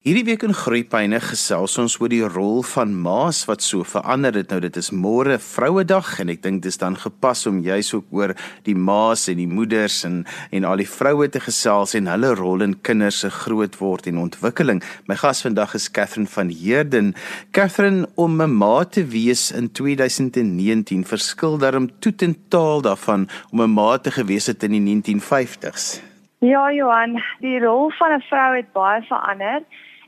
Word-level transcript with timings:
Hierdie 0.00 0.24
week 0.24 0.46
in 0.46 0.54
Groepyne 0.56 1.18
gesels 1.20 1.74
ons 1.76 1.98
oor 2.00 2.08
die 2.08 2.22
rol 2.24 2.62
van 2.64 2.94
ma's 3.04 3.42
wat 3.44 3.60
so 3.60 3.84
verander 3.84 4.32
het. 4.38 4.48
Nou 4.48 4.62
dit 4.64 4.76
is 4.80 4.86
môre 4.96 5.34
Vrouedag 5.44 6.14
en 6.22 6.30
ek 6.32 6.38
dink 6.40 6.62
dis 6.64 6.80
dan 6.80 6.94
gepas 6.96 7.42
om 7.50 7.58
juis 7.60 7.90
ook 7.92 8.06
oor 8.16 8.32
die 8.64 8.72
ma's 8.72 9.26
en 9.28 9.36
die 9.36 9.50
moeders 9.50 9.98
en 10.08 10.22
en 10.56 10.64
al 10.64 10.80
die 10.80 10.86
vroue 10.88 11.28
te 11.28 11.42
gesels 11.44 11.92
en 11.98 12.08
hulle 12.08 12.30
rol 12.38 12.64
in 12.64 12.72
kinders 12.80 13.18
se 13.20 13.28
grootword 13.28 14.08
en 14.08 14.22
ontwikkeling. 14.22 14.80
My 15.04 15.18
gas 15.20 15.44
vandag 15.44 15.76
is 15.76 15.90
Catherine 15.92 16.32
van 16.32 16.48
Heerden. 16.48 17.12
Catherine 17.52 18.08
om 18.16 18.40
'n 18.40 18.56
ma 18.56 18.86
te 18.88 19.04
wees 19.04 19.52
in 19.52 19.68
2019 19.68 21.04
verskil 21.04 21.58
daarom 21.58 21.90
toet 22.00 22.22
en 22.22 22.36
taal 22.48 22.80
daarvan 22.80 23.28
om 23.52 23.60
'n 23.60 23.74
ma 23.74 23.98
te 23.98 24.10
gewees 24.10 24.46
het 24.46 24.62
in 24.62 24.72
die 24.72 24.80
1950s. 24.80 26.00
Ja 26.40 26.72
Johan, 26.72 27.20
die 27.40 27.60
rol 27.60 27.92
van 28.00 28.16
'n 28.16 28.24
vrou 28.32 28.56
het 28.56 28.72
baie 28.72 29.02
verander. 29.02 29.60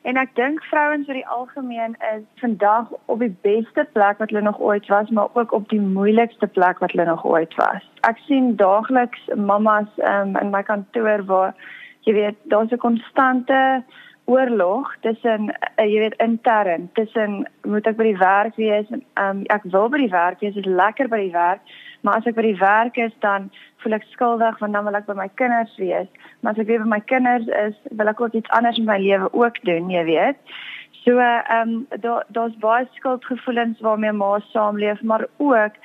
En 0.03 0.19
ek 0.19 0.33
dink 0.35 0.65
vrouens 0.67 1.07
oor 1.09 1.15
die 1.15 1.29
algemeen 1.31 1.93
is 2.11 2.25
vandag 2.43 2.89
op 3.07 3.21
die 3.23 3.31
beste 3.47 3.85
plek 3.95 4.19
wat 4.19 4.33
hulle 4.35 4.43
nog 4.43 4.59
ooit 4.59 4.87
was, 4.91 5.11
maar 5.11 5.31
ook 5.39 5.53
op 5.53 5.69
die 5.71 5.81
moeilikste 5.81 6.47
plek 6.47 6.79
wat 6.83 6.91
hulle 6.91 7.07
nog 7.07 7.25
ooit 7.25 7.55
was. 7.55 7.87
Ek 8.09 8.19
sien 8.27 8.57
daagliks 8.59 9.29
mammas 9.37 9.87
um, 10.03 10.35
in 10.43 10.51
my 10.51 10.63
kantoor 10.67 11.23
waar 11.31 11.55
jy 12.03 12.17
weet, 12.19 12.39
daar's 12.51 12.75
'n 12.75 12.83
konstante 12.83 13.85
oorlog 14.25 14.91
tussen 15.01 15.55
uh, 15.79 15.87
jy 15.87 15.99
weet 15.99 16.19
intern, 16.19 16.91
tussen 16.99 17.47
moet 17.63 17.87
ek 17.87 17.97
by 17.97 18.11
die 18.11 18.19
werk 18.19 18.57
wees 18.57 18.91
en 18.91 19.05
um, 19.15 19.47
ek 19.55 19.63
wil 19.71 19.89
by 19.89 20.03
die 20.03 20.15
werk 20.15 20.41
wees, 20.41 20.57
is 20.57 20.67
lekker 20.67 21.09
by 21.09 21.23
die 21.29 21.35
werk, 21.35 21.63
maar 22.03 22.19
as 22.19 22.27
ek 22.27 22.37
by 22.39 22.45
die 22.47 22.59
werk 22.59 22.99
is 22.99 23.15
dan 23.25 23.49
voel 23.83 23.97
ek 23.99 24.07
skuldig 24.11 24.59
want 24.63 24.77
dan 24.77 24.87
wil 24.87 24.99
ek 24.99 25.09
by 25.09 25.17
my 25.19 25.29
kinders 25.41 25.75
wees. 25.79 26.11
Maar 26.41 26.55
as 26.55 26.63
ek 26.63 26.71
weer 26.71 26.83
by 26.83 26.91
my 26.97 27.01
kinders 27.13 27.49
is, 27.63 27.79
wil 27.91 28.11
ek 28.11 28.21
ook 28.21 28.37
iets 28.39 28.51
anders 28.59 28.79
in 28.79 28.89
my 28.91 28.99
lewe 29.03 29.31
ook 29.33 29.59
doen, 29.67 29.91
jy 29.91 30.05
weet. 30.11 30.55
So 31.03 31.19
ehm 31.19 31.75
um, 31.75 31.87
daar 32.05 32.25
daar's 32.29 32.59
baie 32.63 32.87
skuldgevoelens 32.99 33.81
waarmee 33.81 34.13
ma's 34.13 34.51
saamleef, 34.51 35.03
maar 35.03 35.27
ook 35.37 35.79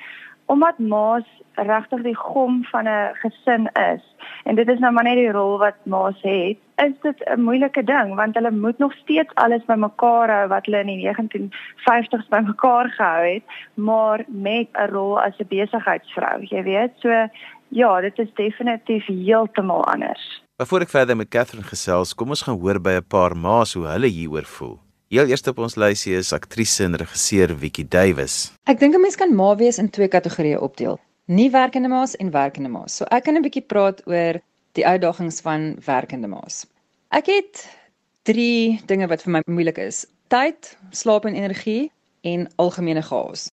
omdat 0.48 0.78
ma's 0.78 1.26
regtig 1.54 2.02
die 2.02 2.16
gom 2.16 2.64
van 2.70 2.88
'n 2.88 3.14
gesin 3.22 3.68
is 3.92 4.02
en 4.44 4.54
dit 4.54 4.68
is 4.68 4.78
nou 4.78 4.92
maar 4.92 5.04
net 5.04 5.20
die 5.20 5.32
rol 5.32 5.58
wat 5.58 5.76
ma's 5.82 6.20
het 6.22 6.58
is 6.86 6.94
dit 7.02 7.18
'n 7.24 7.40
moeilike 7.40 7.84
ding 7.84 8.14
want 8.14 8.34
hulle 8.34 8.50
moet 8.50 8.78
nog 8.78 8.92
steeds 8.92 9.34
alles 9.34 9.64
bymekaar 9.64 10.30
hou 10.30 10.48
wat 10.48 10.64
hulle 10.64 10.80
in 10.80 10.86
die 10.86 11.02
1950s 11.06 12.28
bymekaar 12.28 12.88
gehou 12.88 13.24
het 13.34 13.44
maar 13.74 14.24
met 14.26 14.68
'n 14.72 14.90
rol 14.90 15.20
as 15.20 15.38
'n 15.38 15.48
besigheidsvrou 15.48 16.38
jy 16.40 16.62
weet. 16.62 16.92
So 16.96 17.28
ja 17.68 18.00
dit 18.00 18.18
is 18.18 18.34
definitief 18.34 19.06
heeltemal 19.06 19.84
anders. 19.84 20.42
Voor 20.56 20.80
ek 20.80 20.88
verder 20.88 21.16
met 21.16 21.28
Catherine 21.28 21.66
gesels 21.66 22.14
kom 22.14 22.28
ons 22.28 22.42
gaan 22.42 22.60
hoor 22.60 22.80
by 22.80 22.90
'n 22.90 23.06
paar 23.08 23.36
ma's 23.36 23.74
hoe 23.74 23.86
hulle 23.86 24.06
hieroor 24.06 24.44
voel 24.44 24.87
Heel 25.08 25.30
eerste 25.32 25.54
op 25.54 25.58
ons 25.64 25.78
lysie 25.80 26.12
is 26.18 26.34
aktrise 26.36 26.84
en 26.84 26.96
regisseur 27.00 27.54
Vicky 27.56 27.86
Davis. 27.88 28.50
Ek 28.68 28.76
dink 28.76 28.94
'n 28.94 29.00
mens 29.00 29.16
kan 29.16 29.30
ma 29.34 29.54
wees 29.56 29.78
in 29.78 29.88
twee 29.88 30.08
kategorieë 30.08 30.60
opdeel. 30.60 30.98
Nie 31.24 31.50
werkende 31.50 31.88
ma's 31.88 32.16
en 32.16 32.30
werkende 32.30 32.68
ma's. 32.68 32.96
So 32.96 33.04
ek 33.04 33.24
kan 33.24 33.36
'n 33.36 33.42
bietjie 33.42 33.64
praat 33.66 34.02
oor 34.06 34.40
die 34.72 34.86
uitdagings 34.86 35.40
van 35.40 35.78
werkende 35.86 36.28
ma's. 36.28 36.66
Ek 37.10 37.26
het 37.26 37.68
3 38.22 38.80
dinge 38.86 39.08
wat 39.08 39.22
vir 39.22 39.32
my 39.32 39.42
moeilik 39.46 39.78
is: 39.78 40.06
tyd, 40.28 40.76
slaap 40.90 41.24
en 41.24 41.34
energie 41.34 41.90
en 42.20 42.46
algemene 42.56 43.02
chaos. 43.02 43.50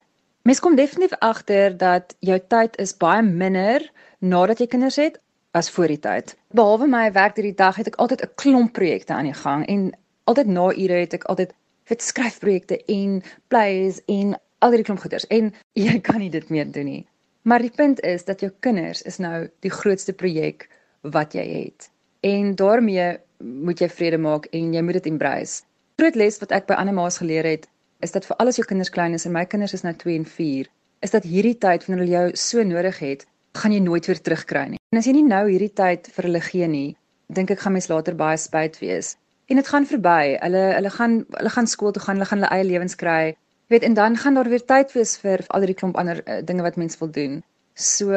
Mens 0.42 0.60
kom 0.60 0.76
definitief 0.76 1.18
agter 1.18 1.76
dat 1.76 2.14
jou 2.20 2.38
tyd 2.48 2.78
is 2.78 2.96
baie 2.96 3.22
minder 3.22 3.90
nadat 4.20 4.58
jy 4.58 4.66
kinders 4.66 4.96
het 4.96 5.18
as 5.50 5.70
voor 5.70 5.88
die 5.88 5.98
tyd. 5.98 6.36
Behalwe 6.54 6.86
my 6.86 7.12
werk 7.12 7.36
hierdie 7.36 7.54
dag 7.54 7.76
het 7.76 7.86
ek 7.86 7.96
altyd 7.96 8.22
'n 8.22 8.34
klomp 8.34 8.72
projekte 8.72 9.12
aan 9.12 9.24
die 9.24 9.34
gang 9.34 9.66
en 9.66 9.92
altyd 10.24 10.50
na 10.52 10.70
ure 10.72 11.00
het 11.04 11.16
ek 11.16 11.26
altyd 11.32 11.54
vir 11.90 12.02
skryfprojekte 12.04 12.78
en 12.92 13.20
plays 13.52 14.00
en 14.06 14.36
al 14.60 14.76
die 14.76 14.84
klomp 14.86 15.00
goeders 15.04 15.26
en 15.36 15.52
jy 15.86 15.96
kan 16.04 16.20
nie 16.22 16.32
dit 16.32 16.50
meer 16.50 16.68
doen 16.70 16.88
nie. 16.90 17.06
Maar 17.48 17.64
die 17.64 17.72
punt 17.72 18.02
is 18.04 18.26
dat 18.28 18.42
jou 18.44 18.50
kinders 18.60 19.02
is 19.08 19.18
nou 19.18 19.48
die 19.64 19.72
grootste 19.72 20.12
projek 20.12 20.68
wat 21.16 21.34
jy 21.34 21.46
het. 21.48 21.88
En 22.20 22.52
daarmee 22.54 23.16
moet 23.40 23.80
jy 23.80 23.88
vrede 23.88 24.18
maak 24.20 24.50
en 24.52 24.74
jy 24.76 24.82
moet 24.84 25.00
dit 25.00 25.08
embrace. 25.08 25.62
Groot 26.00 26.16
les 26.20 26.36
wat 26.42 26.52
ek 26.52 26.68
by 26.68 26.76
ander 26.76 26.94
ma's 26.96 27.16
geleer 27.20 27.48
het, 27.48 27.64
is 28.04 28.12
dat 28.12 28.26
vir 28.28 28.36
al 28.36 28.52
ons 28.52 28.60
jou 28.60 28.66
kinders 28.68 28.92
klein 28.92 29.16
is 29.16 29.24
en 29.28 29.32
my 29.32 29.46
kinders 29.48 29.72
is 29.76 29.84
nou 29.84 29.94
2 29.96 30.18
en 30.20 30.26
4, 30.28 30.68
is 31.04 31.16
dat 31.16 31.24
hierdie 31.28 31.56
tyd 31.56 31.86
wanneer 31.86 32.04
hulle 32.04 32.16
jou 32.18 32.36
so 32.36 32.64
nodig 32.64 33.00
het, 33.00 33.24
gaan 33.56 33.72
jy 33.72 33.80
nooit 33.84 34.06
weer 34.06 34.20
terugkry 34.20 34.66
nie. 34.74 34.80
En 34.92 35.00
as 35.00 35.08
jy 35.08 35.16
nie 35.16 35.26
nou 35.26 35.46
hierdie 35.48 35.72
tyd 35.72 36.12
vir 36.12 36.28
hulle 36.28 36.44
gee 36.44 36.68
nie, 36.68 36.90
dink 37.32 37.50
ek 37.54 37.64
gaan 37.64 37.76
mens 37.76 37.88
later 37.88 38.16
baie 38.20 38.38
spyt 38.40 38.78
wees 38.84 39.16
en 39.50 39.58
dit 39.58 39.68
gaan 39.68 39.86
verby. 39.86 40.36
Hulle 40.38 40.64
hulle 40.76 40.90
gaan 40.94 41.14
hulle 41.38 41.50
gaan 41.50 41.66
skool 41.66 41.92
toe 41.92 42.02
gaan, 42.02 42.18
hulle 42.18 42.28
gaan 42.30 42.38
hulle 42.38 42.52
eie 42.54 42.66
lewens 42.68 42.94
kry. 43.02 43.34
Jy 43.66 43.74
weet, 43.74 43.86
en 43.88 43.94
dan 43.94 44.16
gaan 44.16 44.38
daar 44.38 44.48
weer 44.50 44.64
tyd 44.64 44.92
wees 44.94 45.16
vir 45.22 45.42
al 45.48 45.66
die 45.66 45.74
klomp 45.74 45.98
ander 45.98 46.22
uh, 46.26 46.38
dinge 46.46 46.62
wat 46.66 46.78
mens 46.78 46.98
wil 46.98 47.10
doen. 47.10 47.40
So 47.74 48.14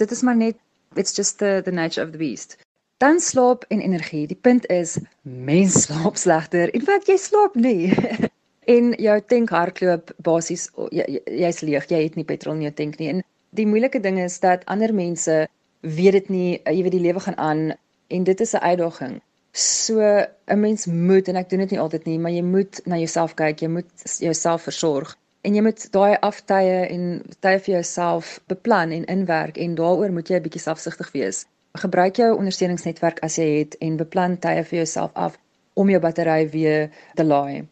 dit 0.00 0.10
is 0.12 0.22
maar 0.22 0.36
net 0.36 0.60
it's 0.94 1.16
just 1.16 1.38
the 1.38 1.60
the 1.64 1.72
nature 1.72 2.04
of 2.04 2.12
the 2.12 2.20
beast. 2.20 2.58
Dan 3.00 3.20
slaap 3.20 3.64
en 3.68 3.80
energie. 3.80 4.26
Die 4.26 4.38
punt 4.40 4.68
is 4.72 4.98
mens 5.22 5.80
slaap 5.84 6.16
slegter. 6.16 6.72
In 6.74 6.84
feite 6.84 7.12
jy 7.12 7.18
slaap 7.20 7.56
nie. 7.56 7.92
en 8.76 8.92
jou 9.00 9.16
tank 9.32 9.52
hardloop 9.56 10.12
basies 10.28 10.68
jy's 10.92 11.60
jy 11.62 11.70
leeg. 11.70 11.88
Jy 11.88 12.02
het 12.02 12.20
nie 12.20 12.28
petrol 12.28 12.56
in 12.56 12.68
jou 12.68 12.74
tank 12.76 13.00
nie. 13.00 13.14
En 13.14 13.24
die 13.56 13.68
moeilike 13.68 14.00
ding 14.00 14.20
is 14.20 14.40
dat 14.44 14.64
ander 14.68 14.92
mense 14.94 15.46
weet 15.80 16.20
dit 16.20 16.28
nie. 16.32 16.50
Jy 16.64 16.82
weet 16.84 16.96
die 16.98 17.04
lewe 17.08 17.24
gaan 17.24 17.40
aan 17.40 17.64
en 18.08 18.24
dit 18.24 18.40
is 18.40 18.52
'n 18.52 18.64
uitdaging. 18.64 19.20
So 19.56 20.00
'n 20.00 20.60
mens 20.60 20.86
moet 20.86 21.28
en 21.28 21.36
ek 21.36 21.48
doen 21.48 21.64
dit 21.64 21.70
nie 21.70 21.80
altyd 21.80 22.04
nie, 22.04 22.18
maar 22.18 22.32
jy 22.32 22.42
moet 22.44 22.80
na 22.84 22.96
jouself 23.00 23.34
kyk, 23.34 23.62
jy 23.64 23.68
moet 23.68 24.18
jouself 24.20 24.62
versorg 24.68 25.16
en 25.46 25.54
jy 25.54 25.62
moet 25.62 25.84
daai 25.94 26.16
aftye 26.26 26.78
en 26.90 27.04
tye 27.44 27.58
vir 27.62 27.72
jouself 27.76 28.32
beplan 28.50 28.92
en 28.92 29.06
inwerk 29.12 29.56
en 29.62 29.76
daaroor 29.78 30.12
moet 30.12 30.28
jy 30.28 30.36
'n 30.36 30.44
bietjie 30.46 30.62
selfsugtig 30.64 31.12
wees. 31.14 31.46
Gebruik 31.78 32.20
jou 32.20 32.30
ondersteuningsnetwerk 32.34 33.22
as 33.24 33.38
jy 33.38 33.46
het 33.58 33.76
en 33.80 33.96
beplan 33.96 34.36
tye 34.36 34.64
vir 34.64 34.78
jouself 34.82 35.10
af 35.14 35.38
om 35.74 35.90
jou 35.90 36.00
battery 36.00 36.50
weer 36.50 36.90
te 37.14 37.24
laai. 37.24 37.66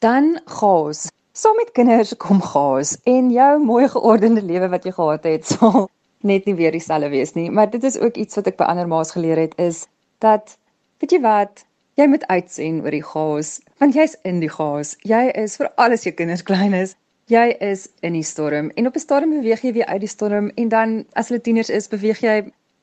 Dan 0.00 0.40
gaas. 0.60 1.08
Saam 1.32 1.56
met 1.56 1.72
kinders 1.72 2.16
kom 2.16 2.42
gaas 2.42 2.98
en 3.04 3.30
jou 3.30 3.58
mooi 3.58 3.88
geordende 3.88 4.42
lewe 4.42 4.68
wat 4.68 4.84
jy 4.84 4.92
gehad 4.92 5.24
het 5.24 5.46
sal 5.46 5.88
net 6.20 6.44
nie 6.46 6.54
weer 6.54 6.72
dieselfde 6.72 7.08
wees 7.08 7.32
nie, 7.34 7.50
maar 7.50 7.70
dit 7.70 7.84
is 7.84 7.98
ook 7.98 8.16
iets 8.16 8.34
wat 8.34 8.46
ek 8.46 8.56
by 8.56 8.64
ander 8.64 8.88
ma's 8.88 9.10
geleer 9.16 9.38
het 9.38 9.54
is 9.56 9.86
dat 10.18 10.58
Weet 11.02 11.16
jy 11.16 11.18
wat? 11.24 11.64
Jy 11.98 12.04
moet 12.06 12.24
uitsien 12.30 12.76
oor 12.84 12.94
die 12.94 13.02
chaos, 13.02 13.56
want 13.82 13.96
jy's 13.98 14.12
in 14.28 14.36
die 14.38 14.50
chaos. 14.50 14.92
Jy 15.02 15.32
is 15.40 15.56
vir 15.58 15.66
alles 15.82 16.04
jou 16.06 16.12
kinders 16.14 16.44
klein 16.46 16.76
is. 16.78 16.92
Jy 17.32 17.56
is 17.58 17.88
in 18.06 18.14
die 18.14 18.22
storm 18.22 18.68
en 18.78 18.86
op 18.86 18.94
'n 18.94 19.02
stadium 19.02 19.32
beweeg 19.34 19.64
jy 19.66 19.72
weer 19.72 19.90
uit 19.90 20.04
die 20.04 20.12
storm 20.12 20.52
en 20.54 20.68
dan 20.68 20.94
as 21.18 21.28
hulle 21.28 21.40
tieners 21.40 21.72
is, 21.74 21.90
beweeg 21.90 22.22
jy 22.22 22.36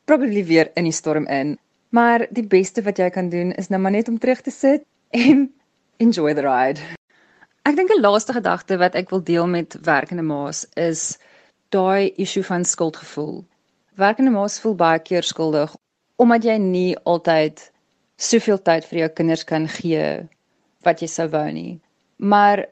probably 0.05 0.43
weer 0.43 0.67
in 0.75 0.83
die 0.83 0.97
storm 0.99 1.27
in. 1.27 1.55
Maar 1.95 2.27
die 2.31 2.43
beste 2.43 2.83
wat 2.83 2.99
jy 2.99 3.09
kan 3.09 3.29
doen 3.29 3.55
is 3.55 3.69
nou 3.69 3.79
maar 3.79 3.95
net 3.95 4.11
om 4.11 4.19
terug 4.19 4.41
te 4.41 4.51
sit 4.51 4.83
en 5.15 5.47
enjoy 5.97 6.33
the 6.33 6.43
ride. 6.43 6.81
Ek 7.63 7.75
dink 7.75 7.89
'n 7.89 8.01
laaste 8.01 8.33
gedagte 8.33 8.77
wat 8.77 8.95
ek 8.95 9.09
wil 9.09 9.23
deel 9.23 9.47
met 9.47 9.79
werkende 9.81 10.27
ma's 10.27 10.67
is 10.75 11.17
daai 11.69 12.11
issue 12.17 12.43
van 12.43 12.65
skuldgevoel. 12.65 13.45
Werkende 13.95 14.31
ma's 14.31 14.59
voel 14.59 14.75
baie 14.75 14.99
keer 14.99 15.23
skuldig 15.23 15.75
omdat 16.17 16.43
jy 16.43 16.57
nie 16.57 16.97
altyd 17.05 17.71
soveel 18.19 18.59
tyd 18.67 18.85
vir 18.89 18.99
jou 19.03 19.09
kinders 19.19 19.45
kan 19.47 19.67
gee 19.79 20.03
wat 20.87 21.01
jy 21.01 21.07
sou 21.11 21.27
wou 21.31 21.45
nie. 21.55 21.79
Maar 22.19 22.65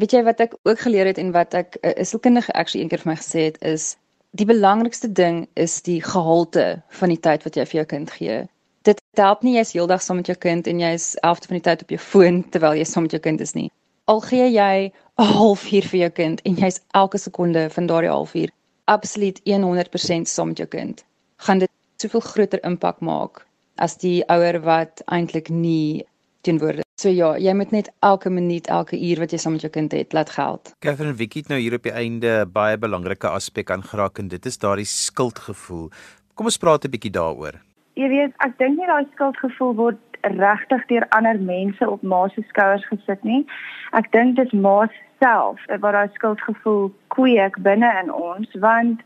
weet 0.00 0.16
jy 0.16 0.22
wat 0.24 0.40
ek 0.44 0.56
ook 0.64 0.80
geleer 0.80 1.08
het 1.10 1.20
en 1.20 1.32
wat 1.36 1.54
ek 1.54 1.78
'n 1.82 1.92
uh, 1.92 2.04
sielkundige 2.04 2.52
actually 2.52 2.82
eendag 2.82 3.04
vir 3.04 3.12
my 3.12 3.16
gesê 3.20 3.40
het 3.52 3.58
is 3.62 3.96
die 4.32 4.48
belangrikste 4.48 5.12
ding 5.12 5.46
is 5.54 5.80
die 5.82 6.00
gehalte 6.00 6.82
van 6.88 7.08
die 7.08 7.20
tyd 7.20 7.44
wat 7.44 7.56
jy 7.56 7.64
vir 7.64 7.78
jou 7.80 7.86
kind 7.86 8.10
gee. 8.10 8.48
Dit 8.82 9.00
help 9.16 9.42
nie 9.42 9.56
jy's 9.56 9.72
heeldag 9.72 10.02
saam 10.02 10.16
met 10.16 10.26
jou 10.26 10.36
kind 10.36 10.66
en 10.66 10.80
jy's 10.80 11.16
11 11.22 11.46
van 11.48 11.56
die 11.56 11.66
tyd 11.68 11.82
op 11.82 11.90
jou 11.90 11.98
foon 12.00 12.44
terwyl 12.50 12.76
jy 12.76 12.84
saam 12.84 13.02
met 13.02 13.12
jou 13.12 13.20
kind 13.20 13.40
is 13.40 13.54
nie. 13.54 13.70
Al 14.04 14.20
gee 14.20 14.48
jy 14.52 14.92
'n 15.18 15.24
halfuur 15.24 15.84
vir 15.84 16.00
jou 16.00 16.10
kind 16.10 16.40
en 16.44 16.54
jy's 16.54 16.80
elke 16.92 17.18
sekonde 17.18 17.70
van 17.70 17.86
daardie 17.86 18.10
halfuur 18.10 18.50
absoluut 18.86 19.40
100% 19.44 20.28
saam 20.28 20.48
met 20.48 20.58
jou 20.58 20.68
kind, 20.68 21.04
gaan 21.36 21.58
dit 21.58 21.70
soveel 21.96 22.20
groter 22.20 22.60
impak 22.62 23.00
maak 23.00 23.45
as 23.76 23.96
die 24.02 24.22
ouer 24.32 24.60
wat 24.64 25.02
eintlik 25.06 25.48
nie 25.48 26.04
teenwoordig. 26.46 26.84
So 26.96 27.10
ja, 27.12 27.34
jy 27.36 27.52
moet 27.52 27.74
net 27.74 27.90
elke 28.00 28.30
minuut, 28.32 28.68
elke 28.72 28.96
uur 28.96 29.20
wat 29.20 29.32
jy 29.34 29.40
saam 29.42 29.56
met 29.58 29.66
jou 29.66 29.72
kind 29.72 29.92
het, 29.92 30.14
laat 30.16 30.30
geld. 30.32 30.72
Catherine 30.80 31.16
Wickie 31.18 31.42
het 31.42 31.52
nou 31.52 31.58
hier 31.60 31.76
op 31.76 31.84
die 31.84 31.92
einde 31.92 32.46
baie 32.48 32.78
belangrike 32.80 33.28
aspek 33.28 33.70
aangeraak 33.74 34.22
en 34.22 34.30
dit 34.32 34.48
is 34.48 34.56
daardie 34.62 34.88
skuldgevoel. 34.88 35.90
Kom 36.34 36.48
ons 36.48 36.58
praat 36.58 36.84
'n 36.84 36.90
bietjie 36.90 37.12
daaroor. 37.12 37.60
Jy 37.96 38.08
weet, 38.08 38.32
ek 38.44 38.58
dink 38.58 38.78
nie 38.78 38.86
daai 38.86 39.04
skuldgevoel 39.12 39.74
word 39.74 40.00
regtig 40.22 40.86
deur 40.88 41.06
ander 41.10 41.38
mense 41.38 41.90
op 41.90 42.02
ma 42.02 42.28
se 42.28 42.42
skouers 42.48 42.84
gesit 42.88 43.22
nie. 43.24 43.44
Ek 43.92 44.10
dink 44.12 44.36
dit 44.36 44.46
is 44.46 44.52
ma 44.52 44.88
self 45.20 45.60
wat 45.68 45.92
daai 45.92 46.08
skuldgevoel 46.14 46.90
kweek 47.08 47.56
binne 47.62 47.90
in 48.02 48.12
ons 48.12 48.48
want 48.60 49.00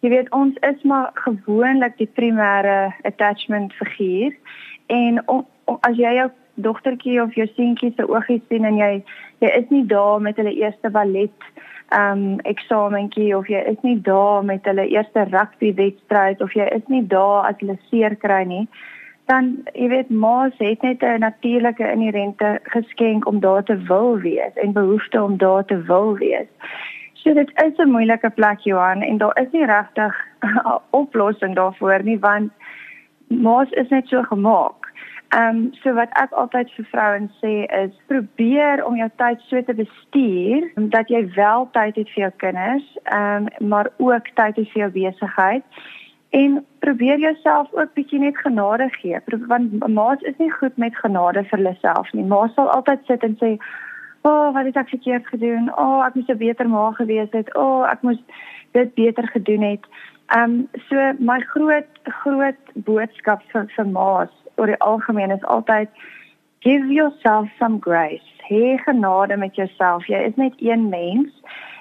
Jy 0.00 0.10
weet 0.14 0.30
ons 0.32 0.56
is 0.64 0.82
maar 0.88 1.10
gewoonlik 1.14 1.96
die 1.98 2.08
primêre 2.16 2.92
attachment 3.04 3.72
figuur 3.76 4.36
en 4.86 5.20
om, 5.28 5.46
om, 5.64 5.78
as 5.86 5.96
jy 5.96 6.14
jou 6.16 6.30
dogtertjie 6.60 7.18
of 7.22 7.34
jou 7.36 7.46
seentjie 7.56 7.92
se 7.96 8.06
oogies 8.08 8.42
sien 8.48 8.64
en 8.68 8.78
jy 8.80 8.92
jy 9.40 9.50
is 9.56 9.68
nie 9.72 9.84
daar 9.88 10.20
met 10.20 10.36
hulle 10.40 10.54
eerste 10.56 10.90
ballet 10.92 11.50
um 11.96 12.40
eksamentjie 12.48 13.32
of 13.36 13.48
jy 13.50 13.60
is 13.72 13.80
nie 13.82 13.98
daar 14.06 14.44
met 14.44 14.64
hulle 14.68 14.86
eerste 14.88 15.26
rugby 15.30 15.72
wedstryd 15.76 16.40
of 16.40 16.56
jy 16.56 16.68
is 16.76 16.88
nie 16.88 17.02
daar 17.12 17.50
as 17.50 17.60
hulle 17.60 17.78
seer 17.90 18.16
kry 18.24 18.44
nie 18.48 18.66
dan 19.30 19.50
jy 19.74 19.88
weet 19.92 20.10
ma's 20.10 20.56
het 20.58 20.82
net 20.82 21.02
'n 21.02 21.20
natuurlike 21.26 21.92
inherente 21.92 22.58
geskenk 22.62 23.26
om 23.26 23.40
daar 23.40 23.64
te 23.64 23.76
wil 23.90 24.18
wees 24.18 24.54
en 24.54 24.72
behoefte 24.72 25.22
om 25.22 25.36
daar 25.36 25.64
te 25.64 25.82
wil 25.82 26.16
wees. 26.16 26.50
So 27.22 27.32
dit 27.34 27.50
is 27.62 27.76
'n 27.76 27.90
moeilike 27.90 28.30
plek 28.30 28.58
Johan 28.58 29.02
en 29.02 29.18
daar 29.18 29.38
is 29.42 29.50
nie 29.52 29.64
regtig 29.64 30.14
'n 30.46 30.80
oplossing 30.90 31.54
daarvoor 31.54 32.02
nie 32.02 32.18
want 32.18 32.52
ma's 33.28 33.70
is 33.70 33.88
net 33.88 34.08
so 34.08 34.22
gemaak. 34.22 34.80
Ehm 35.28 35.56
um, 35.56 35.68
so 35.72 35.92
wat 35.94 36.08
ek 36.10 36.32
altyd 36.32 36.70
vir 36.76 36.84
vrouens 36.90 37.32
sê 37.42 37.52
is 37.82 37.92
probeer 38.06 38.84
om 38.84 38.96
jou 38.96 39.10
tyd 39.16 39.40
so 39.40 39.62
te 39.62 39.74
bestuur 39.74 40.70
dat 40.74 41.08
jy 41.08 41.20
wel 41.34 41.68
tyd 41.72 41.96
het 41.96 42.08
vir 42.14 42.22
jou 42.22 42.32
kinders, 42.36 42.96
ehm 43.02 43.46
um, 43.60 43.68
maar 43.68 43.90
ook 43.96 44.26
tyd 44.34 44.56
het 44.56 44.70
vir 44.72 44.82
jou 44.82 44.90
besigheid 44.90 45.62
en 46.30 46.66
probeer 46.78 47.18
jouself 47.18 47.68
ook 47.72 47.94
bietjie 47.94 48.18
net 48.18 48.38
genade 48.38 48.88
gee 48.90 49.18
want 49.46 49.88
ma's 49.88 50.20
is 50.20 50.36
nie 50.38 50.50
goed 50.50 50.76
met 50.76 50.96
genade 50.96 51.44
vir 51.44 51.58
hulle 51.58 51.76
self 51.80 52.12
nie. 52.12 52.24
Ma 52.24 52.48
sal 52.54 52.70
altyd 52.70 53.06
sit 53.06 53.22
en 53.22 53.36
sê, 53.42 53.56
"O, 54.22 54.30
oh, 54.30 54.54
wat 54.54 54.64
het 54.64 54.76
ek 54.76 54.88
verkeerd 54.88 55.26
gedoen? 55.26 55.70
O, 55.76 55.82
oh, 55.82 56.06
ek 56.06 56.14
moes 56.14 56.28
'n 56.28 56.36
beter 56.36 56.68
ma 56.68 56.90
gewees 56.92 57.30
het. 57.30 57.54
O, 57.56 57.60
oh, 57.60 57.90
ek 57.90 58.02
moes 58.02 58.22
dit 58.72 58.94
beter 58.94 59.28
gedoen 59.28 59.62
het." 59.62 59.84
Ehm 60.30 60.42
um, 60.42 60.68
so 60.88 61.12
my 61.18 61.40
groot 61.40 61.88
groot 62.04 62.62
boodskap 62.74 63.42
vir 63.52 63.66
vir 63.76 63.86
ma's 63.86 64.30
oor 64.56 64.66
die 64.66 64.80
algemeen 64.80 65.30
is 65.30 65.44
altyd 65.44 65.88
give 66.60 66.92
yourself 66.92 67.48
some 67.58 67.78
grace. 67.80 68.28
Hê 68.50 68.76
genade 68.84 69.36
met 69.36 69.54
jouself. 69.54 70.06
Jy 70.06 70.20
is 70.28 70.36
net 70.36 70.54
een 70.58 70.88
mens 70.88 71.30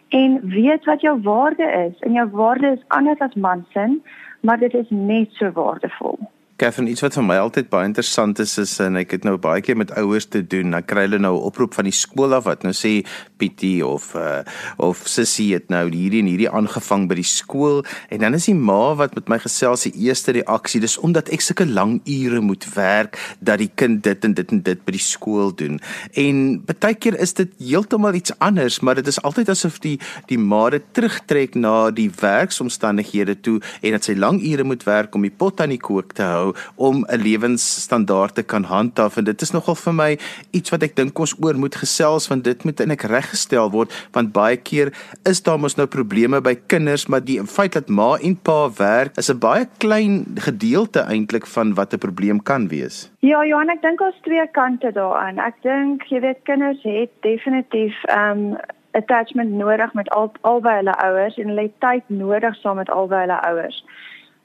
en 0.09 0.39
weet 0.49 0.85
wat 0.85 1.01
jou 1.01 1.21
waarde 1.21 1.63
is. 1.63 1.99
En 1.99 2.13
jou 2.13 2.29
waarde 2.29 2.67
is 2.67 2.87
anders 2.87 3.19
as 3.19 3.33
man 3.35 3.65
se, 3.73 3.99
maar 4.41 4.57
dit 4.57 4.73
is 4.73 4.89
net 4.89 5.27
so 5.31 5.51
waardevol. 5.51 6.19
Catherine, 6.59 6.89
iets 6.91 6.99
wat 6.99 7.15
vir 7.15 7.23
my 7.23 7.37
altyd 7.39 7.69
baie 7.71 7.87
interessant 7.87 8.39
is 8.43 8.57
is 8.59 8.73
en 8.83 8.99
ek 8.99 9.13
het 9.15 9.23
nou 9.23 9.37
baie 9.39 9.61
keer 9.63 9.77
met 9.79 9.93
ouers 9.95 10.25
te 10.27 10.41
doen, 10.43 10.73
dan 10.75 10.83
kry 10.83 11.05
hulle 11.05 11.19
nou 11.23 11.31
'n 11.37 11.45
oproep 11.47 11.73
van 11.77 11.87
die 11.87 11.95
skool 11.95 12.33
af 12.35 12.43
wat 12.43 12.65
nou 12.67 12.73
sê 12.75 13.05
Pietie 13.39 13.79
of 13.85 14.11
uh, 14.15 14.43
of 14.77 15.07
Sissie 15.07 15.53
het 15.53 15.69
nou 15.69 15.87
hierdie 15.87 16.19
en 16.19 16.27
hierdie 16.27 16.49
aangevang 16.51 17.07
by 17.07 17.15
die 17.15 17.23
skool 17.23 17.85
en 18.11 18.19
dan 18.19 18.35
is 18.35 18.49
die 18.51 18.55
ma 18.55 18.93
wat 18.99 19.15
met 19.15 19.29
my 19.29 19.39
gesels 19.39 19.85
die 19.87 19.93
eerste 20.09 20.35
reaksie 20.35 20.81
dis 20.81 20.97
omdat 20.97 21.31
ek 21.31 21.41
sulke 21.41 21.65
lang 21.65 22.01
ure 22.03 22.41
moet 22.41 22.67
werk 22.75 23.15
dat 23.39 23.59
die 23.59 23.71
kind 23.75 24.03
dit 24.03 24.25
en 24.25 24.33
dit 24.33 24.51
en 24.51 24.61
dit 24.61 24.83
by 24.85 24.91
die 24.91 24.99
skool 24.99 25.55
doen. 25.55 25.79
En 26.13 26.59
baie 26.67 26.95
keer 26.95 27.15
is 27.15 27.33
dit 27.33 27.55
heeltemal 27.57 28.19
iets 28.19 28.35
anders, 28.39 28.81
maar 28.81 28.95
dit 28.95 29.07
is 29.07 29.21
altyd 29.21 29.49
asof 29.49 29.79
die 29.79 29.95
die 30.27 30.37
ma 30.37 30.69
dit 30.69 30.83
terugtrek 30.91 31.55
na 31.55 31.89
die 31.89 32.11
werksomstandighede 32.11 33.39
toe 33.39 33.61
en 33.81 33.95
dat 33.95 34.03
sy 34.03 34.19
lang 34.19 34.43
ure 34.43 34.67
moet 34.67 34.83
werk 34.83 35.15
om 35.15 35.23
die 35.23 35.31
pot 35.31 35.61
aan 35.61 35.71
die 35.71 35.79
kook 35.79 36.11
te 36.19 36.27
hou 36.27 36.48
om 36.75 37.05
'n 37.05 37.21
lewensstandaard 37.21 38.35
te 38.35 38.43
kan 38.43 38.63
handhaaf 38.63 39.17
en 39.17 39.23
dit 39.23 39.41
is 39.41 39.51
nogal 39.51 39.75
vir 39.75 39.93
my 39.93 40.17
iets 40.51 40.69
wat 40.69 40.83
ek 40.83 40.95
dink 40.95 41.19
ons 41.19 41.35
oor 41.41 41.55
moet 41.55 41.75
gesels 41.75 42.27
want 42.27 42.43
dit 42.43 42.63
moet 42.63 42.79
eintlik 42.79 43.03
reggestel 43.03 43.71
word 43.71 43.93
want 44.11 44.33
baie 44.33 44.57
keer 44.57 44.93
is 45.25 45.43
daar 45.43 45.59
mos 45.59 45.77
nou 45.77 45.87
probleme 45.87 46.41
by 46.41 46.55
kinders 46.67 47.07
maar 47.07 47.23
die 47.23 47.39
feit 47.45 47.73
dat 47.73 47.89
ma 47.89 48.17
en 48.21 48.35
pa 48.35 48.69
werk 48.77 49.17
is 49.17 49.29
'n 49.29 49.39
baie 49.39 49.67
klein 49.77 50.25
gedeelte 50.35 50.99
eintlik 50.99 51.45
van 51.45 51.73
wat 51.73 51.93
'n 51.93 51.97
probleem 51.97 52.43
kan 52.43 52.67
wees. 52.67 53.09
Ja, 53.19 53.45
Johan, 53.45 53.69
ek 53.69 53.81
dink 53.81 54.01
ons 54.01 54.15
twee 54.21 54.47
kante 54.51 54.91
daaraan. 54.91 55.37
Ek 55.37 55.55
dink 55.61 56.03
jy 56.03 56.19
weet 56.19 56.39
kinders 56.43 56.83
het 56.83 57.09
definitief 57.21 57.95
ehm 58.03 58.53
um, 58.53 58.57
attachment 58.91 59.51
nodig 59.51 59.93
met 59.93 60.09
al 60.09 60.31
albei 60.41 60.75
hulle 60.75 60.95
ouers 60.97 61.37
en 61.37 61.47
hulle 61.47 61.71
tyd 61.79 62.03
nodig 62.07 62.55
saam 62.55 62.75
met 62.75 62.89
albei 62.89 63.19
hulle 63.19 63.41
ouers. 63.41 63.85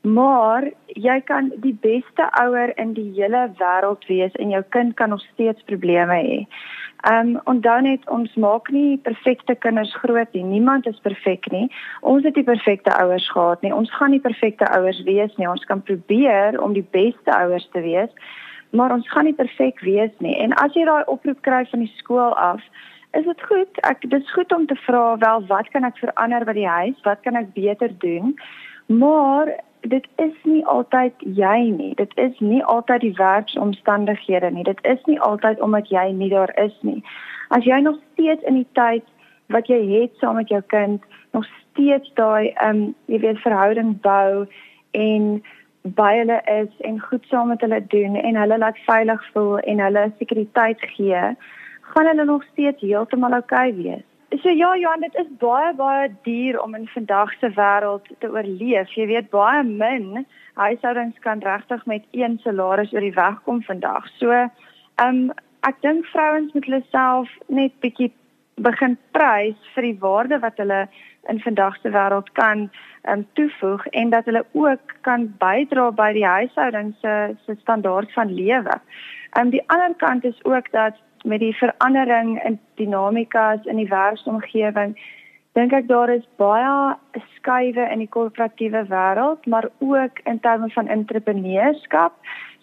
Maar 0.04 0.66
jy 0.86 1.20
kan 1.24 1.46
die 1.64 1.76
beste 1.80 2.26
ouer 2.36 2.74
in 2.76 2.92
die 2.92 3.08
hele 3.16 3.46
wêreld 3.56 4.04
wees 4.04 4.34
en 4.36 4.50
jou 4.52 4.60
kind 4.68 4.92
kan 4.94 5.08
nog 5.08 5.22
steeds 5.32 5.62
probleme 5.64 6.18
hê. 6.20 6.40
Ehm 7.08 7.28
um, 7.28 7.40
onthou 7.44 7.80
net 7.80 8.04
ons 8.08 8.34
maak 8.34 8.68
nie 8.68 8.98
perfekte 8.98 9.54
kinders 9.54 9.94
groot 10.02 10.32
nie. 10.32 10.44
Niemand 10.44 10.86
is 10.86 11.00
perfek 11.00 11.48
nie. 11.52 11.70
Ons 12.00 12.24
het 12.24 12.36
nie 12.36 12.44
perfekte 12.44 12.92
ouers 13.00 13.30
gehad 13.32 13.64
nie. 13.64 13.72
Ons 13.72 13.92
gaan 13.96 14.10
nie 14.10 14.20
perfekte 14.20 14.68
ouers 14.76 15.02
wees 15.08 15.32
nie. 15.36 15.48
Ons 15.48 15.64
kan 15.64 15.82
probeer 15.82 16.60
om 16.60 16.76
die 16.76 16.86
beste 16.90 17.32
ouers 17.32 17.68
te 17.72 17.80
wees, 17.80 18.12
maar 18.70 18.92
ons 18.92 19.08
gaan 19.08 19.24
nie 19.24 19.36
perfek 19.40 19.80
wees 19.80 20.12
nie. 20.18 20.36
En 20.36 20.52
as 20.52 20.76
jy 20.76 20.84
daai 20.84 21.04
oproep 21.04 21.40
kry 21.40 21.64
van 21.72 21.80
die 21.80 21.92
skool 21.96 22.36
af, 22.36 22.60
is 23.16 23.24
dit 23.24 23.42
goed. 23.48 23.84
Ek 23.88 24.04
dis 24.10 24.32
goed 24.36 24.52
om 24.52 24.66
te 24.66 24.76
vra 24.84 25.16
wel 25.18 25.46
wat 25.48 25.68
kan 25.72 25.84
ek 25.84 25.96
verander 26.00 26.44
by 26.44 26.60
die 26.60 26.68
huis? 26.68 27.04
Wat 27.08 27.20
kan 27.24 27.40
ek 27.40 27.54
beter 27.56 27.92
doen? 28.04 28.36
Maar 28.86 29.52
dit 29.88 30.06
is 30.16 30.36
nie 30.42 30.64
altyd 30.66 31.12
jy 31.36 31.58
nie. 31.70 31.94
Dit 31.94 32.12
is 32.16 32.38
nie 32.38 32.62
altyd 32.64 33.00
die 33.00 33.14
werksomstandighede 33.18 34.50
nie. 34.50 34.64
Dit 34.64 34.80
is 34.82 35.02
nie 35.04 35.20
altyd 35.20 35.60
omdat 35.60 35.88
jy 35.92 36.06
nie 36.12 36.30
daar 36.32 36.52
is 36.60 36.76
nie. 36.80 37.02
As 37.48 37.64
jy 37.64 37.80
nog 37.80 37.98
steeds 38.12 38.42
in 38.48 38.54
die 38.54 38.68
tyd 38.72 39.04
wat 39.52 39.68
jy 39.68 39.80
het 39.90 40.16
saam 40.20 40.40
met 40.40 40.48
jou 40.48 40.62
kind 40.72 41.04
nog 41.36 41.44
steeds 41.44 42.10
daai 42.14 42.52
ehm 42.54 42.70
um, 42.70 42.94
jy 43.06 43.20
weet 43.20 43.44
verhouding 43.44 44.00
bou 44.00 44.46
en 44.90 45.42
by 45.82 46.10
hulle 46.16 46.40
is 46.48 46.80
en 46.88 47.00
goed 47.00 47.26
saam 47.28 47.48
met 47.52 47.60
hulle 47.60 47.82
doen 47.92 48.16
en 48.16 48.40
hulle 48.40 48.58
laat 48.58 48.78
veilig 48.86 49.24
voel 49.32 49.58
en 49.58 49.84
hulle 49.84 50.04
sekuriteit 50.18 50.80
gee, 50.96 51.24
gaan 51.92 52.06
hulle 52.06 52.24
nog 52.24 52.44
steeds 52.52 52.80
heeltemal 52.80 53.36
oukei 53.36 53.68
okay 53.68 53.82
wees. 53.82 54.06
So 54.42 54.48
ja 54.48 54.74
Johan, 54.74 55.00
dit 55.00 55.14
is 55.14 55.28
baie 55.38 55.74
baie 55.78 56.08
duur 56.24 56.56
om 56.62 56.74
in 56.74 56.88
vandag 56.90 57.30
se 57.38 57.50
wêreld 57.54 58.08
te 58.18 58.30
oorleef. 58.32 58.90
Jy 58.96 59.06
weet 59.06 59.28
baie 59.30 59.60
min 59.62 60.24
huishoudings 60.58 61.20
kan 61.22 61.42
regtig 61.44 61.84
met 61.86 62.02
een 62.10 62.40
salaris 62.42 62.90
oor 62.92 63.04
die 63.04 63.14
weg 63.14 63.36
kom 63.44 63.62
vandag. 63.62 64.08
So, 64.18 64.32
ehm 64.32 64.50
um, 65.06 65.30
ek 65.68 65.78
dink 65.86 66.08
vrouens 66.10 66.52
moet 66.52 66.66
hulle 66.66 66.82
self 66.90 67.30
net 67.46 67.78
bietjie 67.84 68.10
begin 68.66 68.98
prys 69.16 69.70
vir 69.76 69.86
die 69.86 69.98
waarde 70.02 70.40
wat 70.42 70.58
hulle 70.60 70.82
in 71.30 71.40
vandag 71.46 71.78
se 71.82 71.94
wêreld 71.94 72.34
kan 72.40 72.66
ehm 72.66 73.20
um, 73.20 73.26
toevoeg 73.38 73.86
en 74.02 74.10
dat 74.16 74.26
hulle 74.30 74.44
ook 74.52 74.98
kan 75.06 75.30
bydra 75.38 75.90
by 76.02 76.10
die 76.18 76.26
huishouding 76.26 76.94
se 77.00 77.14
se 77.46 77.60
standaard 77.62 78.10
van 78.18 78.34
lewe. 78.34 78.80
Ehm 79.36 79.46
um, 79.46 79.54
die 79.54 79.64
ander 79.68 79.94
kant 80.02 80.24
is 80.24 80.44
ook 80.44 80.72
dat 80.72 80.98
met 81.24 81.40
die 81.40 81.56
verandering 81.56 82.36
in 82.44 82.58
dinamikas 82.74 83.64
in 83.64 83.76
die 83.80 83.88
werksomgewing 83.88 84.96
dink 85.54 85.72
ek 85.72 85.86
daar 85.86 86.10
is 86.10 86.24
baie 86.40 87.20
skuwe 87.36 87.84
in 87.94 88.02
die 88.02 88.10
korporatiewe 88.16 88.82
wêreld 88.90 89.46
maar 89.46 89.68
ook 89.78 90.18
in 90.24 90.40
terme 90.42 90.68
van 90.74 90.90
entrepreneurskap. 90.90 92.16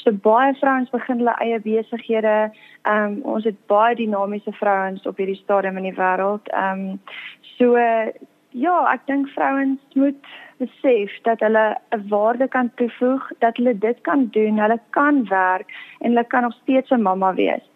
So 0.04 0.12
baie 0.12 0.54
vrouens 0.60 0.92
begin 0.92 1.22
hulle 1.22 1.36
eie 1.46 1.60
besighede. 1.64 2.52
Um, 2.90 3.22
ons 3.24 3.48
het 3.48 3.58
baie 3.72 3.96
dinamiese 3.96 4.52
vrouens 4.60 5.08
op 5.08 5.22
hierdie 5.22 5.40
stadium 5.40 5.80
in 5.80 5.88
die 5.88 5.98
wêreld. 5.98 6.52
Um, 6.58 7.00
so 7.56 7.80
ja 8.52 8.78
ek 8.92 9.08
dink 9.08 9.32
vrouens 9.38 9.80
moet 9.96 10.32
besef 10.60 11.16
dat 11.24 11.40
hulle 11.40 11.66
'n 11.96 12.08
waarde 12.12 12.48
kan 12.48 12.72
toevoeg 12.76 13.32
dat 13.40 13.58
hulle 13.58 13.78
dit 13.78 14.02
kan 14.02 14.28
doen. 14.36 14.60
Hulle 14.60 14.80
kan 14.90 15.24
werk 15.30 15.72
en 16.02 16.12
hulle 16.12 16.28
kan 16.28 16.42
nog 16.42 16.60
steeds 16.62 16.92
'n 16.92 17.02
mamma 17.02 17.34
wees 17.34 17.71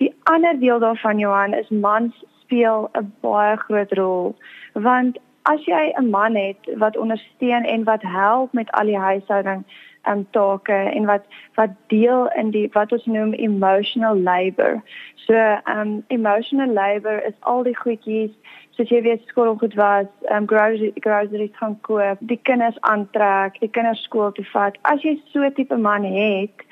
Die 0.00 0.14
ander 0.22 0.58
deel 0.58 0.78
daarvan 0.78 1.18
Johan 1.18 1.52
is 1.54 1.68
mans 1.68 2.24
speel 2.42 2.88
'n 2.92 3.12
baie 3.20 3.56
groot 3.56 3.92
rol 3.92 4.36
want 4.72 5.18
as 5.42 5.64
jy 5.64 5.92
'n 5.98 6.10
man 6.10 6.34
het 6.34 6.62
wat 6.76 6.96
ondersteun 6.96 7.64
en 7.64 7.84
wat 7.84 8.02
help 8.02 8.52
met 8.52 8.70
al 8.70 8.84
die 8.84 8.98
huishouding 8.98 9.64
en 10.02 10.26
take 10.30 10.72
en 10.72 11.04
wat 11.04 11.24
wat 11.54 11.70
deel 11.86 12.30
in 12.36 12.50
die 12.50 12.68
wat 12.72 12.92
ons 12.92 13.04
noem 13.04 13.32
emotional 13.32 14.16
labor. 14.16 14.82
So 15.14 15.34
um 15.64 16.04
emotional 16.06 16.72
labor 16.72 17.22
is 17.26 17.36
al 17.40 17.62
die 17.62 17.76
goedjies 17.76 18.32
soos 18.70 18.88
jy 18.88 19.02
weet 19.02 19.26
skool 19.28 19.56
goed 19.58 19.74
was, 19.74 20.06
um 20.30 20.46
grocery 20.46 20.92
groceries 21.04 21.56
gaan 21.60 21.80
koop, 21.80 22.18
die 22.20 22.40
kinders 22.42 22.80
aantrek, 22.80 23.60
die 23.60 23.68
kinders 23.68 24.02
skool 24.02 24.32
toe 24.32 24.44
vat. 24.52 24.78
As 24.82 25.02
jy 25.02 25.20
so 25.32 25.44
'n 25.44 25.52
tipe 25.52 25.76
man 25.76 26.04
het, 26.04 26.64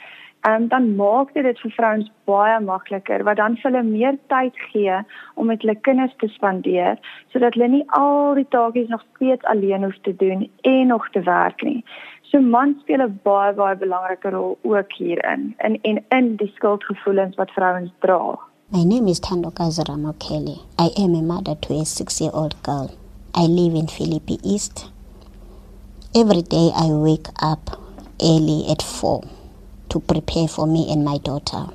um, 0.48 0.68
dan 0.68 0.96
maak 0.96 1.32
dit 1.34 1.44
dit 1.44 1.60
vir 1.60 1.72
vrouens 1.76 2.10
baie 2.30 2.58
makliker 2.60 3.24
wat 3.28 3.36
dan 3.40 3.56
hulle 3.62 3.82
meer 3.82 4.18
tyd 4.32 4.58
gee 4.72 4.98
om 5.34 5.50
met 5.50 5.62
hulle 5.62 5.74
kinders 5.88 6.14
te 6.22 6.28
spandeer 6.34 6.98
sodat 7.32 7.56
hulle 7.58 7.68
nie 7.68 7.84
al 8.00 8.34
die 8.38 8.46
taakies 8.54 8.88
nog 8.92 9.04
steeds 9.14 9.48
alleen 9.52 9.84
hoef 9.84 9.98
te 10.02 10.14
doen 10.16 10.46
en 10.60 10.86
nog 10.92 11.08
te 11.14 11.22
werk 11.26 11.62
nie. 11.62 11.84
So 12.30 12.40
man 12.40 12.76
speel 12.80 13.02
'n 13.06 13.20
baie 13.22 13.52
baie 13.52 13.76
belangrike 13.76 14.30
rol 14.30 14.58
ook 14.62 14.92
hierin 14.92 15.54
in 15.64 15.80
en 15.82 16.04
in 16.08 16.36
die 16.36 16.52
skuldgevoelens 16.54 17.36
wat 17.36 17.50
vrouens 17.50 17.92
dra. 17.98 18.38
My 18.70 18.84
name 18.84 19.08
is 19.08 19.20
Thandokazi 19.20 19.82
Ramokele. 19.82 20.56
I 20.78 20.88
am 21.04 21.14
a 21.14 21.22
mother 21.22 21.54
to 21.60 21.74
a 21.74 21.84
6-year-old 21.84 22.54
girl. 22.62 22.90
I 23.34 23.46
live 23.46 23.74
in 23.78 23.88
Philippi 23.88 24.38
East. 24.42 24.90
Every 26.14 26.42
day 26.42 26.70
I 26.76 26.90
wake 26.90 27.30
up 27.40 27.78
early 28.20 28.66
at 28.68 28.82
4 28.82 29.37
to 29.90 30.00
prepare 30.00 30.48
for 30.48 30.66
me 30.66 30.90
and 30.92 31.04
my 31.04 31.18
daughter. 31.18 31.66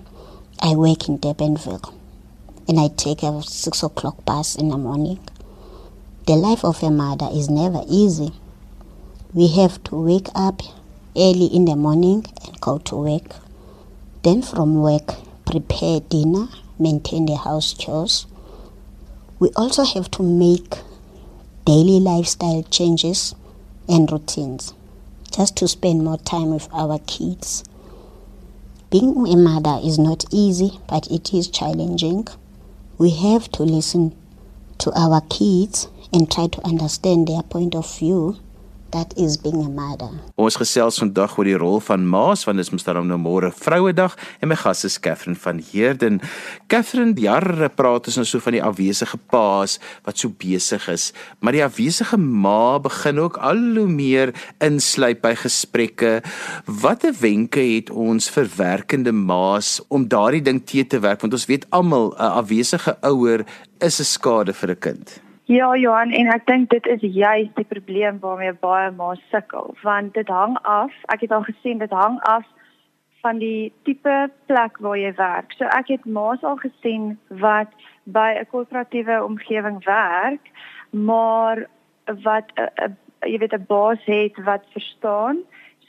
I 0.60 0.76
work 0.76 1.08
in 1.08 1.20
Durbanville 1.20 1.94
and 2.68 2.80
I 2.80 2.88
take 2.90 3.24
a 3.24 3.42
six 3.44 3.84
o'clock 3.84 4.24
bus 4.26 4.56
in 4.56 4.70
the 4.70 4.78
morning. 4.78 5.20
The 6.28 6.36
life 6.36 6.64
of 6.64 6.82
a 6.84 6.90
mother 6.90 7.28
is 7.32 7.50
never 7.50 7.82
easy. 7.88 8.32
We 9.34 9.48
have 9.56 9.84
to 9.86 9.96
wake 9.96 10.30
up 10.36 10.62
early 11.16 11.48
in 11.48 11.66
the 11.66 11.76
morning 11.76 12.26
and 12.46 12.62
go 12.62 12.78
to 12.80 12.96
work. 12.96 13.36
Then 14.24 14.42
from 14.42 14.82
work, 14.82 15.16
prepare 15.46 16.00
dinner, 16.00 16.48
maintain 16.80 17.26
the 17.26 17.36
house 17.36 17.74
chores. 17.74 18.26
We 19.40 19.50
also 19.56 19.84
have 19.84 20.10
to 20.12 20.24
make 20.24 20.76
daily 21.66 22.00
lifestyle 22.00 22.64
changes 22.64 23.36
and 23.90 24.10
routines 24.12 24.74
just 25.36 25.58
to 25.58 25.68
spend 25.68 26.04
more 26.04 26.18
time 26.20 26.52
with 26.52 26.70
our 26.72 27.00
kids. 27.00 27.64
Being 28.94 29.28
a 29.28 29.36
mother 29.36 29.80
is 29.84 29.98
not 29.98 30.24
easy, 30.30 30.80
but 30.88 31.10
it 31.10 31.34
is 31.34 31.48
challenging. 31.48 32.28
We 33.00 33.10
have 33.10 33.52
to 33.54 33.64
listen 33.64 34.14
to 34.78 34.92
our 34.92 35.20
kids 35.22 35.88
and 36.14 36.30
try 36.30 36.46
to 36.46 36.64
understand 36.64 37.28
their 37.28 37.42
point 37.42 37.74
of 37.74 37.92
view 37.98 38.38
that 38.94 39.14
is 39.18 39.38
being 39.42 39.66
a 39.66 39.70
mother. 39.70 40.10
Ons 40.38 40.58
gesels 40.62 41.00
vandag 41.02 41.34
oor 41.38 41.48
die 41.50 41.58
rol 41.60 41.82
van 41.84 42.06
ma's 42.08 42.46
want 42.46 42.62
dit 42.62 42.68
is 42.68 42.72
mos 42.74 42.86
dan 42.86 43.10
nou 43.10 43.18
môre 43.22 43.50
Vrouedag 43.54 44.16
en 44.40 44.52
my 44.52 44.58
gas 44.60 44.86
is 44.88 45.00
Katherine 45.02 45.40
van 45.40 45.60
Heerden. 45.72 46.22
Katherine, 46.72 47.18
jare 47.20 47.70
praat 47.74 48.10
ons 48.12 48.20
nou 48.22 48.28
so 48.30 48.44
van 48.44 48.58
die 48.58 48.64
afwesige 48.64 49.18
pa's 49.34 49.80
wat 50.06 50.22
so 50.22 50.30
besig 50.30 50.86
is, 50.94 51.10
maar 51.42 51.58
die 51.58 51.66
afwesige 51.66 52.20
ma 52.22 52.78
begin 52.84 53.22
ook 53.24 53.42
al 53.42 53.62
hoe 53.80 53.90
meer 53.90 54.34
insluip 54.64 55.24
by 55.26 55.34
gesprekke. 55.42 56.20
Watter 56.66 57.16
wenke 57.20 57.64
het 57.64 57.90
ons 57.90 58.30
vir 58.34 58.50
werkende 58.58 59.14
ma's 59.16 59.80
om 59.90 60.08
daardie 60.10 60.44
ding 60.46 60.62
te 60.62 60.86
te 60.86 61.02
werk 61.02 61.26
want 61.26 61.34
ons 61.34 61.50
weet 61.50 61.66
almal 61.72 62.14
'n 62.14 62.34
afwesige 62.44 62.98
ouer 63.02 63.46
is 63.80 64.00
'n 64.00 64.10
skade 64.16 64.54
vir 64.54 64.72
'n 64.72 64.80
kind. 64.80 65.33
Ja, 65.46 65.76
Johan, 65.76 66.12
en 66.16 66.30
ek 66.32 66.46
dink 66.48 66.70
dit 66.72 66.86
is 66.88 67.02
juist 67.02 67.56
die 67.58 67.68
probleem 67.68 68.20
waarmee 68.24 68.54
baie 68.64 68.92
ma's 68.96 69.20
sukkel, 69.32 69.74
want 69.84 70.14
dit 70.16 70.30
hang 70.32 70.56
af, 70.62 70.94
ek 71.12 71.26
het 71.26 71.34
al 71.36 71.44
gesien 71.44 71.82
dit 71.84 71.92
hang 71.92 72.16
af 72.32 72.46
van 73.26 73.42
die 73.42 73.74
tipe 73.84 74.30
plek 74.48 74.80
waar 74.80 74.96
jy 74.98 75.12
werk. 75.20 75.52
So 75.60 75.68
ek 75.68 75.92
het 75.92 76.06
ma's 76.08 76.44
al 76.48 76.56
gesien 76.64 77.18
wat 77.44 77.76
by 78.08 78.40
'n 78.40 78.48
korporatiewe 78.56 79.20
omgewing 79.24 79.84
werk, 79.84 80.48
maar 80.92 81.68
wat 82.24 82.48
'n 82.56 82.96
jy 83.28 83.38
weet 83.38 83.54
'n 83.54 83.66
baas 83.68 84.00
het 84.06 84.40
wat 84.48 84.64
verstaan 84.72 85.44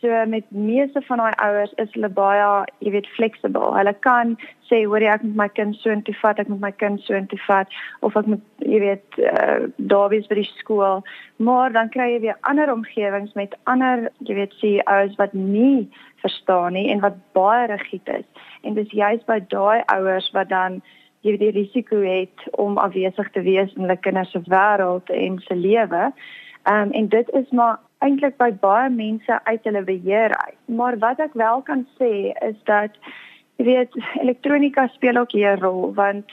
So 0.05 0.25
met 0.27 0.51
meeste 0.51 1.01
van 1.03 1.17
daai 1.17 1.33
ouers 1.41 1.71
is 1.81 1.89
hulle 1.95 2.11
baie, 2.13 2.65
jy 2.85 2.91
weet, 2.93 3.07
flexible. 3.17 3.71
Hulle 3.73 3.95
kan 4.05 4.35
sê, 4.69 4.83
"Hoor 4.85 5.01
jy, 5.01 5.09
ek 5.09 5.23
moet 5.23 5.37
my 5.37 5.49
kind 5.49 5.77
so 5.77 5.91
intoe 5.91 6.15
vat, 6.21 6.39
ek 6.39 6.49
moet 6.49 6.61
my 6.61 6.71
kind 6.71 7.01
so 7.01 7.15
intoe 7.15 7.39
vat 7.47 7.69
of 8.03 8.17
ek 8.17 8.27
moet, 8.27 8.43
jy 8.59 8.81
weet, 8.81 9.19
uh, 9.19 9.67
daar 9.79 10.09
wees 10.09 10.27
by 10.27 10.35
die 10.35 10.51
skool." 10.59 11.03
Maar 11.39 11.73
dan 11.73 11.89
kry 11.89 12.11
jy 12.13 12.21
weer 12.21 12.37
ander 12.43 12.73
omgewings 12.73 13.33
met 13.35 13.55
ander, 13.65 14.11
jy 14.19 14.35
weet, 14.35 14.53
sê 14.61 14.83
ouers 14.85 15.17
wat 15.17 15.33
nie 15.33 15.89
verstaan 16.21 16.73
nie 16.73 16.91
en 16.91 17.01
wat 17.01 17.17
baie 17.33 17.67
rigied 17.67 18.09
is. 18.09 18.27
En 18.63 18.75
dis 18.75 18.91
juist 18.91 19.27
by 19.27 19.41
daai 19.49 19.83
ouers 19.87 20.31
wat 20.33 20.49
dan 20.49 20.83
jy 21.23 21.31
weet 21.31 21.41
die 21.41 21.63
risiko 21.63 22.03
het 22.03 22.57
om 22.59 22.77
afwesig 22.79 23.31
te 23.31 23.41
wees 23.41 23.73
in 23.73 23.83
hulle 23.83 23.97
kinders 23.97 24.31
se 24.31 24.41
wêreld 24.41 25.09
en 25.09 25.39
se 25.39 25.55
lewe. 25.55 26.13
Ehm 26.65 26.83
um, 26.83 26.91
en 26.91 27.09
dit 27.09 27.31
is 27.31 27.51
maar 27.51 27.79
eintlik 28.05 28.37
by 28.41 28.51
baie 28.63 28.91
mense 28.91 29.39
uit 29.45 29.69
hulle 29.69 29.85
beheer 29.85 30.37
uit. 30.37 30.59
Maar 30.67 30.99
wat 30.99 31.21
ek 31.25 31.37
wel 31.41 31.63
kan 31.63 31.87
sê 31.99 32.33
is 32.49 32.59
dat 32.71 32.97
jy 33.57 33.65
weet 33.69 33.95
elektronika 34.23 34.87
speel 34.95 35.21
ook 35.21 35.35
'n 35.35 35.61
rol 35.63 35.95
want 35.95 36.33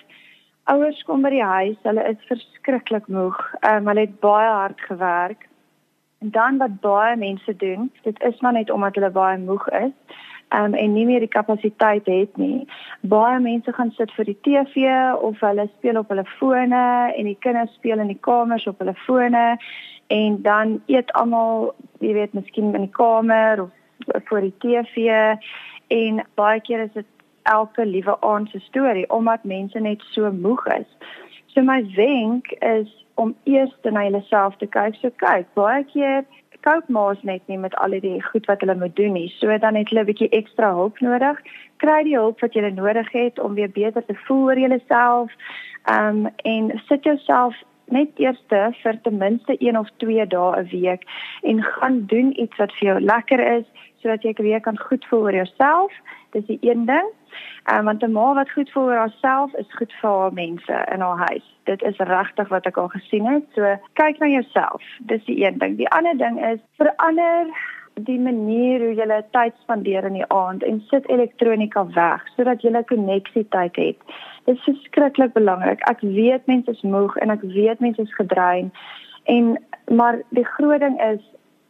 ouers 0.63 1.03
kom 1.03 1.21
by 1.21 1.29
die 1.29 1.43
huis, 1.43 1.77
hulle 1.83 2.03
is 2.09 2.27
verskriklik 2.27 3.07
moeg. 3.07 3.37
Ehm 3.61 3.77
um, 3.77 3.87
hulle 3.87 4.07
het 4.07 4.19
baie 4.19 4.49
hard 4.49 4.81
gewerk. 4.81 5.47
En 6.21 6.29
dan 6.31 6.57
wat 6.57 6.81
baie 6.81 7.15
mense 7.15 7.55
doen, 7.55 7.91
dit 8.03 8.23
is 8.23 8.41
maar 8.41 8.53
net 8.53 8.69
omdat 8.69 8.95
hulle 8.95 9.09
baie 9.09 9.37
moeg 9.37 9.69
is 9.69 9.95
um, 10.53 10.73
en 10.73 10.93
nie 10.93 11.05
meer 11.05 11.23
die 11.23 11.31
kapasiteit 11.31 12.05
het 12.05 12.37
nie. 12.37 12.67
Baie 13.01 13.39
mense 13.39 13.73
gaan 13.73 13.91
sit 13.97 14.11
vir 14.17 14.29
die 14.29 14.37
TV 14.45 14.91
of 15.21 15.39
hulle 15.39 15.67
speel 15.77 15.99
op 16.01 16.11
hulle 16.13 16.25
fone 16.37 16.83
en 17.15 17.29
die 17.29 17.37
kinders 17.39 17.73
speel 17.79 18.03
in 18.03 18.11
die 18.11 18.21
kamers 18.27 18.67
op 18.69 18.81
hulle 18.83 18.95
fone 19.05 19.45
en 20.11 20.41
dan 20.41 20.81
eet 20.91 21.11
almal, 21.19 21.71
jy 22.03 22.13
weet, 22.17 22.33
miskien 22.35 22.73
in 22.75 22.87
die 22.87 22.95
kamer 22.95 23.63
of 23.63 23.71
voor 24.27 24.43
die 24.47 24.55
TV 24.59 25.05
en 25.93 26.21
baie 26.39 26.61
keer 26.65 26.83
is 26.87 26.93
dit 26.93 27.07
elke 27.49 27.85
liewe 27.85 28.17
aand 28.21 28.49
se 28.49 28.59
storie 28.59 29.07
omdat 29.09 29.43
mense 29.43 29.79
net 29.79 30.03
so 30.11 30.31
moeg 30.31 30.65
is. 30.75 30.89
So 31.53 31.61
my 31.61 31.79
wenk 31.95 32.51
is 32.59 32.91
om 33.15 33.35
eers 33.43 33.73
na 33.83 34.07
jouself 34.07 34.57
te 34.57 34.67
kyk. 34.67 34.97
So 34.99 35.11
kyk, 35.23 35.47
baie 35.53 35.83
keer 35.93 36.25
koop 36.61 36.89
maas 36.93 37.21
net 37.25 37.41
nie 37.49 37.57
met 37.57 37.75
al 37.81 37.95
die 38.03 38.19
goed 38.21 38.45
wat 38.49 38.61
hulle 38.61 38.75
moet 38.77 38.95
doen 38.95 39.15
nie. 39.17 39.29
So 39.39 39.57
dan 39.57 39.75
het 39.75 39.89
hulle 39.89 40.03
'n 40.03 40.11
bietjie 40.11 40.29
ekstra 40.29 40.73
hulp 40.73 40.99
nodig. 40.99 41.37
Kry 41.77 42.03
die 42.03 42.17
hulp 42.17 42.39
wat 42.41 42.53
jy 42.53 42.69
nodig 42.69 43.11
het 43.11 43.39
om 43.39 43.53
weer 43.53 43.71
beter 43.71 44.05
te 44.05 44.15
voel 44.25 44.43
oor 44.45 44.59
jouself. 44.59 45.31
Ehm 45.85 46.25
um, 46.25 46.29
en 46.43 46.81
sit 46.87 47.03
jouself 47.03 47.55
net 47.91 48.19
eers 48.19 48.41
vir 48.49 49.01
ten 49.03 49.17
minste 49.17 49.57
1 49.57 49.77
of 49.77 49.89
2 49.97 50.25
dae 50.27 50.61
'n 50.61 50.69
week 50.71 51.03
en 51.43 51.63
gaan 51.63 52.05
doen 52.05 52.33
iets 52.39 52.57
wat 52.57 52.71
vir 52.79 52.87
jou 52.87 52.99
lekker 52.99 53.39
is 53.57 53.65
sodat 54.01 54.23
jy 54.23 54.33
weer 54.37 54.61
kan 54.61 54.77
goed 54.77 55.05
voel 55.05 55.21
oor 55.21 55.35
jouself. 55.35 55.93
Dis 56.31 56.45
die 56.45 56.57
een 56.61 56.85
ding. 56.85 57.09
Ehm 57.63 57.77
um, 57.79 57.85
want 57.85 58.03
'n 58.03 58.11
ma 58.11 58.33
wat 58.33 58.51
goed 58.51 58.71
voel 58.71 58.83
oor 58.83 59.03
haarself 59.03 59.53
is 59.53 59.75
goed 59.77 59.93
vir 60.01 60.09
haar 60.09 60.33
mense 60.33 60.85
in 60.93 61.01
haar 61.01 61.27
huis. 61.29 61.45
Dit 61.63 61.81
is 61.81 61.97
regtig 61.97 62.47
wat 62.47 62.65
ek 62.65 62.77
al 62.77 62.87
gesien 62.87 63.25
het. 63.25 63.45
So 63.53 63.77
kyk 63.93 64.19
na 64.19 64.27
jouself. 64.27 64.83
Dis 64.99 65.25
die 65.25 65.45
een 65.45 65.57
ding. 65.57 65.77
Die 65.77 65.89
ander 65.89 66.17
ding 66.17 66.45
is 66.45 66.59
verander 66.77 67.47
die 68.07 68.19
manier 68.19 68.83
hoe 68.83 68.93
jy 68.95 69.21
tyd 69.31 69.53
spandeer 69.61 70.05
in 70.07 70.17
die 70.19 70.27
aand 70.27 70.63
en 70.63 70.81
sit 70.89 71.09
elektronika 71.09 71.85
weg 71.95 72.23
sodat 72.35 72.61
jy 72.61 72.71
'n 72.71 72.85
koneksietyd 72.93 73.75
het. 73.75 73.99
Dit 74.45 74.55
is 74.57 74.63
verskriklik 74.63 75.33
belangrik. 75.33 75.81
Ek 75.89 76.01
weet 76.01 76.47
mense 76.47 76.71
is 76.71 76.81
moeg 76.81 77.17
en 77.17 77.29
ek 77.29 77.41
weet 77.41 77.79
mense 77.79 78.01
is 78.01 78.15
gedrein 78.15 78.71
en 79.25 79.57
maar 79.89 80.21
die 80.29 80.45
groot 80.45 80.79
ding 80.79 80.99
is 81.01 81.21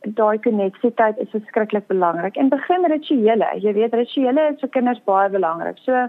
daai 0.02 0.38
koneksietyd 0.40 1.18
is 1.18 1.30
verskriklik 1.30 1.88
belangrik. 1.88 2.36
En 2.36 2.50
begin 2.50 2.86
rituele. 2.86 3.50
Jy 3.62 3.74
weet 3.74 3.94
rituele 3.94 4.48
is 4.54 4.60
vir 4.60 4.70
kinders 4.70 5.02
baie 5.06 5.30
belangrik. 5.30 5.78
So 5.78 6.08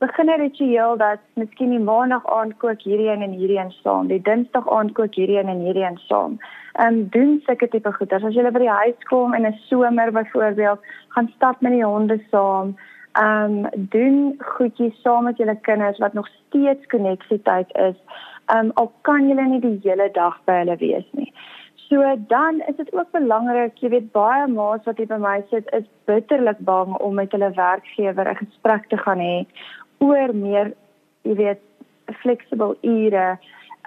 begin 0.00 0.30
'n 0.30 0.40
ritueel 0.40 0.96
dat 0.96 1.20
miskien 1.34 1.70
die 1.70 1.86
maandag 1.92 2.26
aand 2.36 2.56
kook 2.56 2.80
hierdie 2.82 3.08
een 3.08 3.22
en 3.22 3.32
hierdie 3.40 3.58
een 3.58 3.70
saam, 3.70 4.06
die 4.06 4.22
dinsdag 4.28 4.68
aand 4.76 4.92
kook 4.92 5.14
hierdie 5.14 5.38
een 5.38 5.48
en 5.48 5.60
hierdie 5.64 5.84
een 5.84 6.00
saam. 6.08 6.38
Ehm 6.72 6.94
um, 6.94 7.08
doen 7.16 7.40
sulke 7.44 7.68
tipe 7.68 7.92
goeders. 7.92 8.24
As 8.24 8.34
jy 8.34 8.50
by 8.50 8.62
die 8.64 8.78
huis 8.82 9.04
kom 9.10 9.34
in 9.34 9.46
'n 9.46 9.60
somer 9.68 10.12
byvoorbeeld, 10.12 10.80
gaan 11.08 11.28
stap 11.34 11.60
met 11.60 11.72
die 11.72 11.84
honde 11.84 12.18
saam. 12.30 12.76
Ehm 13.12 13.64
um, 13.64 13.68
doen 13.74 14.34
goedjies 14.38 15.00
saam 15.02 15.24
met 15.24 15.36
julle 15.36 15.56
kinders 15.60 15.98
wat 15.98 16.12
nog 16.12 16.28
steeds 16.28 16.86
koneksietyd 16.86 17.76
is. 17.76 17.98
Ehm 18.46 18.64
um, 18.64 18.70
al 18.74 18.92
kan 19.00 19.28
julle 19.28 19.46
nie 19.48 19.60
die 19.60 19.80
hele 19.82 20.08
dag 20.12 20.40
by 20.44 20.52
hulle 20.52 20.76
wees 20.76 21.08
nie. 21.12 21.32
So 21.74 22.16
dan 22.28 22.62
is 22.68 22.76
dit 22.76 22.92
ook 22.94 23.10
belangrik, 23.10 23.78
jy 23.78 23.88
weet 23.88 24.12
baie 24.12 24.46
ma's 24.46 24.84
wat 24.84 24.96
hier 24.96 25.06
by 25.06 25.18
my 25.18 25.42
sit 25.50 25.68
is 25.74 25.84
bitterlik 26.04 26.58
bang 26.58 26.94
om 26.94 27.14
met 27.14 27.32
hulle 27.32 27.50
werkgewer 27.54 28.30
'n 28.30 28.36
gesprek 28.36 28.88
te 28.88 28.96
gaan 28.96 29.18
hê 29.18 29.46
oor 30.00 30.34
meer, 30.34 30.74
jy 31.28 31.36
weet, 31.38 31.64
flexible 32.22 32.76
ure. 32.82 33.38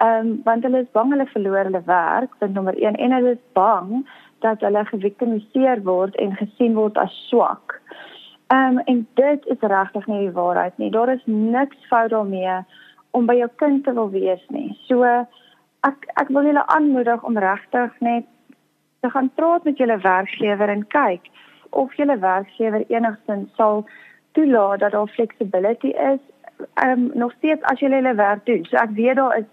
Ehm 0.02 0.26
um, 0.26 0.30
want 0.44 0.64
hulle 0.66 0.82
is 0.82 0.92
bang 0.96 1.12
hulle 1.14 1.26
verloor 1.30 1.68
hulle 1.68 1.82
werk, 1.86 2.32
punt 2.38 2.54
nommer 2.54 2.74
1 2.74 2.96
en 2.98 3.12
hulle 3.14 3.34
is 3.36 3.44
bang 3.58 4.02
dat 4.42 4.60
hulle 4.66 4.84
geviktimiseer 4.90 5.82
word 5.86 6.16
en 6.22 6.34
gesien 6.40 6.74
word 6.74 6.98
as 6.98 7.14
swak. 7.28 7.78
Ehm 8.54 8.78
um, 8.78 8.82
en 8.90 9.06
dit 9.20 9.46
is 9.54 9.68
regtig 9.74 10.06
nie 10.10 10.24
die 10.26 10.34
waarheid 10.38 10.78
nie. 10.78 10.90
Daar 10.90 11.12
is 11.14 11.22
niks 11.26 11.86
fout 11.90 12.10
daarmee 12.10 12.58
om 13.10 13.26
by 13.26 13.38
jou 13.38 13.50
kind 13.62 13.84
te 13.84 13.94
wil 13.94 14.10
wees 14.10 14.42
nie. 14.48 14.70
So 14.88 15.04
ek 15.86 16.08
ek 16.20 16.32
wil 16.34 16.48
julle 16.50 16.66
aanmoedig 16.76 17.22
om 17.22 17.38
regtig 17.38 18.00
net 18.00 18.26
te 19.04 19.10
gaan 19.10 19.30
praat 19.38 19.64
met 19.64 19.78
julle 19.78 19.98
werkgewer 20.00 20.68
en 20.72 20.86
kyk 20.88 21.30
of 21.70 21.94
julle 21.98 22.18
werkgewer 22.18 22.84
enigstens 22.88 23.50
sal 23.56 23.84
toelaat 24.34 24.80
dat 24.80 24.92
daar 24.92 25.08
flexibility 25.16 25.92
is. 26.12 26.22
Um, 26.84 27.10
nog 27.14 27.32
steeds 27.38 27.62
as 27.70 27.80
jy 27.80 27.90
hulle 27.90 28.14
werk 28.14 28.46
doen. 28.46 28.64
So 28.68 28.76
ek 28.76 28.94
weet 28.98 29.18
daar 29.18 29.38
is 29.38 29.50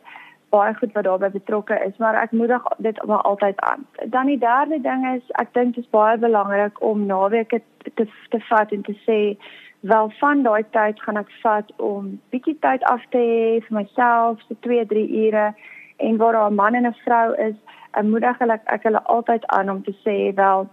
baie 0.51 0.73
goed 0.75 0.93
wat 0.97 1.07
daarbey 1.07 1.31
betrokke 1.31 1.77
is, 1.87 1.97
maar 1.97 2.17
ek 2.19 2.31
moedig 2.35 2.63
dit 2.77 2.99
maar 3.07 3.23
altyd 3.29 3.59
aan. 3.71 3.85
Dan 4.15 4.29
die 4.31 4.37
derde 4.37 4.81
ding 4.83 5.05
is 5.15 5.23
ek 5.43 5.53
dink 5.57 5.75
dit 5.75 5.83
is 5.83 5.93
baie 5.95 6.17
belangrik 6.19 6.81
om 6.83 7.05
naweke 7.05 7.61
te 7.95 8.07
te 8.29 8.39
vat 8.49 8.71
en 8.75 8.83
te 8.87 8.95
sê 9.07 9.19
wel 9.91 10.11
van 10.19 10.43
daai 10.43 10.63
tyd 10.77 10.99
gaan 11.01 11.17
ek 11.21 11.31
vat 11.43 11.71
om 11.77 12.11
bietjie 12.35 12.57
tyd 12.65 12.83
af 12.91 13.05
te 13.15 13.21
hê 13.21 13.45
vir 13.67 13.77
myself, 13.79 14.43
so 14.47 14.57
2, 14.67 14.85
3 14.91 15.07
ure 15.25 15.47
en 15.97 16.17
waar 16.17 16.37
daar 16.37 16.51
'n 16.51 16.59
man 16.61 16.75
en 16.75 16.87
'n 16.87 16.99
vrou 17.05 17.33
is, 17.47 17.55
ek 17.93 18.03
moedig 18.03 18.37
hulle 18.37 18.59
ek 18.65 18.83
hulle 18.83 19.03
altyd 19.15 19.47
aan 19.47 19.69
om 19.69 19.83
te 19.83 19.95
sê 20.05 20.35
wel 20.35 20.69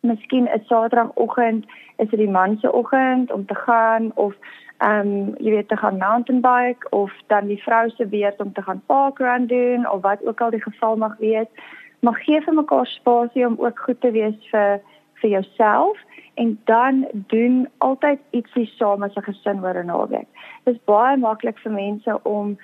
miskien 0.00 0.48
'n 0.48 0.62
Saterdagoggend 0.64 1.64
is 1.96 2.08
dit 2.08 2.18
die 2.18 2.30
man 2.30 2.58
se 2.58 2.72
oggend 2.72 3.32
om 3.32 3.46
te 3.46 3.54
gaan 3.54 4.10
of 4.14 4.34
ehm 4.78 5.06
um, 5.06 5.34
jy 5.38 5.50
weet 5.50 5.68
te 5.68 5.76
gaan 5.76 5.96
mountain 5.96 6.40
bike 6.40 6.88
of 6.90 7.12
dan 7.26 7.46
die 7.46 7.62
vrou 7.62 7.90
se 7.90 8.06
beurt 8.06 8.40
om 8.40 8.52
te 8.52 8.62
gaan 8.62 8.82
parkrun 8.86 9.46
doen 9.46 9.90
of 9.90 10.00
wat 10.02 10.26
ook 10.26 10.40
al 10.40 10.50
die 10.50 10.62
geval 10.62 10.96
mag 10.96 11.16
wees. 11.16 11.46
Maar 12.00 12.14
gee 12.14 12.40
vir 12.40 12.54
mekaar 12.54 12.86
spasie 12.86 13.46
om 13.46 13.56
ook 13.58 13.78
goed 13.78 14.00
te 14.00 14.10
wees 14.10 14.48
vir 14.50 14.80
vir 15.20 15.30
jouself 15.30 15.98
en 16.34 16.60
dan 16.64 17.06
doen 17.12 17.68
altyd 17.78 18.18
ietsie 18.30 18.66
saam 18.66 19.02
as 19.02 19.16
'n 19.16 19.22
gesin 19.22 19.64
oor 19.64 19.82
'n 19.82 19.86
naweek. 19.86 20.28
Dit 20.64 20.74
is 20.74 20.84
baie 20.84 21.16
maklik 21.16 21.58
vir 21.58 21.72
mense 21.72 22.22
om 22.22 22.58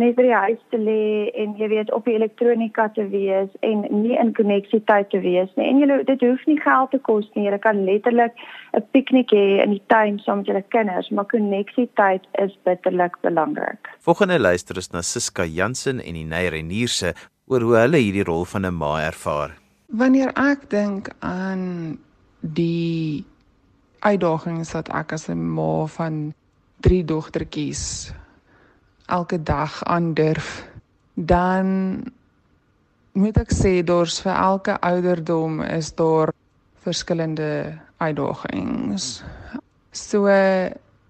net 0.00 0.16
by 0.16 0.26
die 0.26 0.36
huis 0.36 0.60
te 0.72 0.78
lê 0.80 1.32
en 1.40 1.54
jy 1.56 1.68
weet 1.72 1.90
op 1.96 2.04
die 2.04 2.16
elektronika 2.18 2.88
te 2.92 3.06
wees 3.08 3.52
en 3.64 3.84
nie 4.02 4.16
in 4.20 4.34
koneksietyd 4.36 5.08
te 5.12 5.20
wees 5.24 5.48
nie. 5.56 5.68
En 5.70 5.80
jy 5.80 5.98
dit 6.10 6.24
hoef 6.26 6.42
nie 6.48 6.58
geld 6.60 6.92
te 6.92 7.00
kos 7.08 7.28
nie. 7.34 7.46
Jy 7.48 7.58
kan 7.64 7.80
letterlik 7.88 8.36
'n 8.76 8.84
piknik 8.92 9.32
hê 9.32 9.64
in 9.64 9.72
die 9.72 9.82
tuin 9.88 10.18
saam 10.18 10.38
met 10.38 10.46
jou 10.46 10.62
kinders, 10.68 11.08
maar 11.10 11.24
koneksietyd 11.24 12.28
is 12.44 12.52
bitterlik 12.64 13.16
belangrik. 13.22 13.88
Volgende 14.00 14.38
luister 14.38 14.76
is 14.76 14.92
na 14.92 15.00
Siska 15.00 15.44
Jansen 15.44 16.00
en 16.00 16.14
Inay 16.14 16.48
Renierse 16.48 17.14
oor 17.46 17.60
hoe 17.60 17.76
hulle 17.76 17.96
hierdie 17.96 18.24
rol 18.24 18.44
van 18.44 18.66
'n 18.66 18.74
ma 18.74 19.00
ervaar. 19.00 19.56
Wanneer 19.88 20.32
ek 20.34 20.70
dink 20.70 21.08
aan 21.20 21.98
die 22.40 23.24
uitdagings 24.00 24.72
wat 24.72 24.88
ek 24.88 25.12
as 25.12 25.28
'n 25.28 25.54
ma 25.54 25.86
van 25.86 26.34
drie 26.80 27.04
dogtertjies 27.04 28.12
elke 29.06 29.42
dag 29.42 29.84
aandurf, 29.84 30.66
dan 31.14 31.66
moet 33.16 33.38
ek 33.40 33.52
sê 33.54 33.80
daar's 33.86 34.18
vir 34.24 34.34
elke 34.34 34.76
ouderdom 34.84 35.62
is 35.62 35.92
daar 35.96 36.32
verskillende 36.84 37.78
uitdagings. 37.96 39.22
So 39.90 40.28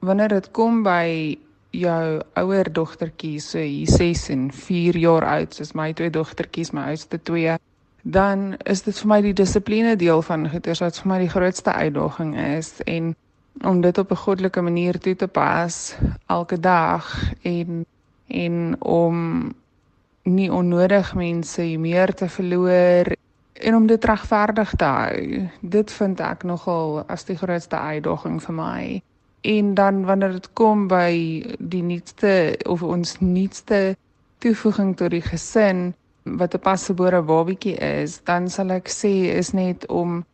wanneer 0.07 0.29
dit 0.29 0.51
kom 0.55 0.83
by 0.87 1.37
jou 1.77 2.21
ouer 2.41 2.73
dogtertjies, 2.73 3.51
so 3.51 3.61
hier 3.61 3.91
6 3.91 4.29
en 4.33 4.45
4 4.53 4.97
jaar 5.03 5.27
oud, 5.29 5.55
soos 5.55 5.75
my 5.77 5.91
twee 5.93 6.13
dogtertjies, 6.13 6.73
my 6.73 6.87
oudste 6.93 7.19
twee, 7.19 7.57
dan 8.07 8.55
is 8.65 8.85
dit 8.87 8.97
vir 9.03 9.11
my 9.11 9.21
die 9.25 9.35
dissipline 9.35 9.97
deel 9.99 10.23
van 10.23 10.47
goeters 10.49 10.81
wat 10.85 10.99
vir 11.03 11.11
my 11.11 11.19
die 11.25 11.33
grootste 11.33 11.73
uitdaging 11.75 12.37
is 12.39 12.77
en 12.87 13.15
om 13.65 13.81
dit 13.81 13.99
op 13.99 14.11
'n 14.11 14.17
goddelike 14.17 14.61
manier 14.61 14.99
toe 14.99 15.17
te 15.17 15.29
pas 15.29 15.97
elke 16.27 16.61
dag 16.61 17.33
en 17.43 17.87
en 18.27 18.77
om 18.83 19.17
nie 20.23 20.53
onnodig 20.53 21.15
mense 21.15 21.63
meer 21.79 22.15
te 22.15 22.29
verloor 22.29 23.17
en 23.53 23.75
om 23.75 23.87
dit 23.87 24.05
regverdig 24.05 24.71
te 24.77 24.85
hou. 24.85 25.49
Dit 25.61 25.93
vind 25.93 26.21
ek 26.21 26.43
nogal 26.43 27.05
as 27.07 27.25
die 27.25 27.37
grootste 27.37 27.77
uitdaging 27.77 28.43
vir 28.43 28.55
my. 28.55 29.03
En 29.41 29.75
dan 29.75 30.05
wanneer 30.05 30.33
dit 30.33 30.49
kom 30.53 30.89
by 30.89 31.45
die 31.59 31.83
nuutste 31.83 32.59
of 32.67 32.83
ons 32.83 33.19
nuutste 33.21 33.97
toevoeging 34.39 34.97
tot 34.97 35.11
die 35.11 35.23
gesin 35.23 35.95
wat 36.23 36.55
'n 36.55 36.61
pasgebore 36.61 37.23
babatjie 37.23 37.77
is, 37.77 38.21
dan 38.25 38.51
sal 38.51 38.71
ek 38.71 38.89
sê 38.89 39.31
is 39.39 39.53
net 39.53 39.87
om 39.87 40.25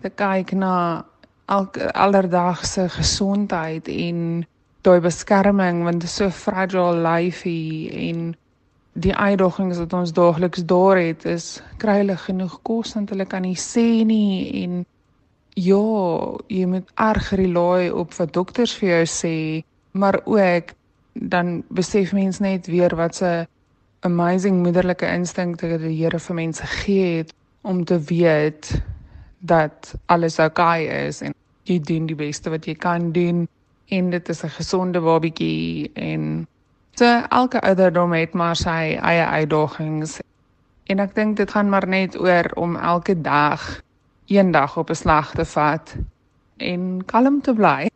te 0.00 0.10
kyk 0.10 0.52
na 0.52 1.04
elke 1.46 1.92
alledaagse 1.92 2.88
gesondheid 2.88 3.88
en 3.88 4.46
daai 4.82 5.00
beskerming 5.00 5.82
want 5.86 6.00
dit 6.00 6.10
is 6.10 6.16
so 6.16 6.30
fragile 6.30 7.02
lyfie 7.02 7.90
en 8.08 8.32
die 8.92 9.14
uitdagings 9.16 9.78
wat 9.78 9.92
ons 9.92 10.12
daagliks 10.12 10.64
daar 10.68 10.98
het 11.00 11.24
is 11.24 11.62
kry 11.82 12.00
hulle 12.02 12.16
genoeg 12.16 12.58
kos 12.62 12.94
want 12.94 13.10
hulle 13.14 13.26
kan 13.26 13.46
nie 13.46 13.58
sê 13.58 14.04
nie 14.04 14.64
en 14.64 14.82
ja 15.54 15.82
jy 16.48 16.66
moet 16.66 16.92
erg 16.96 17.30
rely 17.40 17.88
op 17.88 18.14
wat 18.18 18.32
dokters 18.36 18.74
vir 18.80 18.88
jou 18.88 19.04
sê 19.14 19.36
maar 19.92 20.20
ook 20.24 20.74
dan 21.12 21.62
besef 21.68 22.12
mens 22.12 22.40
net 22.40 22.66
weer 22.66 22.96
wat 22.96 23.22
'n 23.22 23.46
amazing 24.00 24.62
moederlike 24.62 25.06
instinkte 25.06 25.68
wat 25.68 25.80
die 25.80 25.96
Here 25.96 26.18
vir 26.18 26.34
mense 26.34 26.66
gee 26.66 27.16
het 27.16 27.34
om 27.62 27.84
te 27.84 27.98
weet 27.98 28.82
dat 29.42 29.94
alles 30.06 30.38
oukei 30.38 30.86
okay 30.86 31.06
is 31.06 31.20
en 31.20 31.34
jy 31.66 31.78
doen 31.82 32.06
die 32.06 32.18
beste 32.18 32.50
wat 32.50 32.66
jy 32.66 32.74
kan 32.74 33.10
doen 33.12 33.46
en 33.90 34.10
dit 34.10 34.28
is 34.28 34.42
'n 34.44 34.54
gesonde 34.58 35.00
babatjie 35.00 35.90
en 35.94 36.46
so 36.94 37.04
elke 37.28 37.60
ouderdom 37.60 38.12
het 38.12 38.32
maar 38.34 38.56
sy 38.56 38.98
eie 39.02 39.26
uitdagings 39.26 40.20
en 40.86 40.98
ek 40.98 41.14
dink 41.14 41.36
dit 41.36 41.50
gaan 41.50 41.68
maar 41.68 41.88
net 41.88 42.18
oor 42.18 42.50
om 42.54 42.76
elke 42.76 43.20
dag 43.20 43.82
eendag 44.26 44.76
op 44.76 44.90
'n 44.90 44.94
slag 44.94 45.34
te 45.34 45.44
vat 45.44 45.96
en 46.56 47.04
kalm 47.06 47.40
te 47.40 47.54
bly 47.54 47.90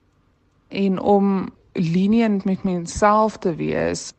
en 0.68 1.00
om 1.00 1.48
lenient 1.72 2.44
met 2.44 2.62
myself 2.62 3.38
te 3.38 3.54
wees 3.54 4.12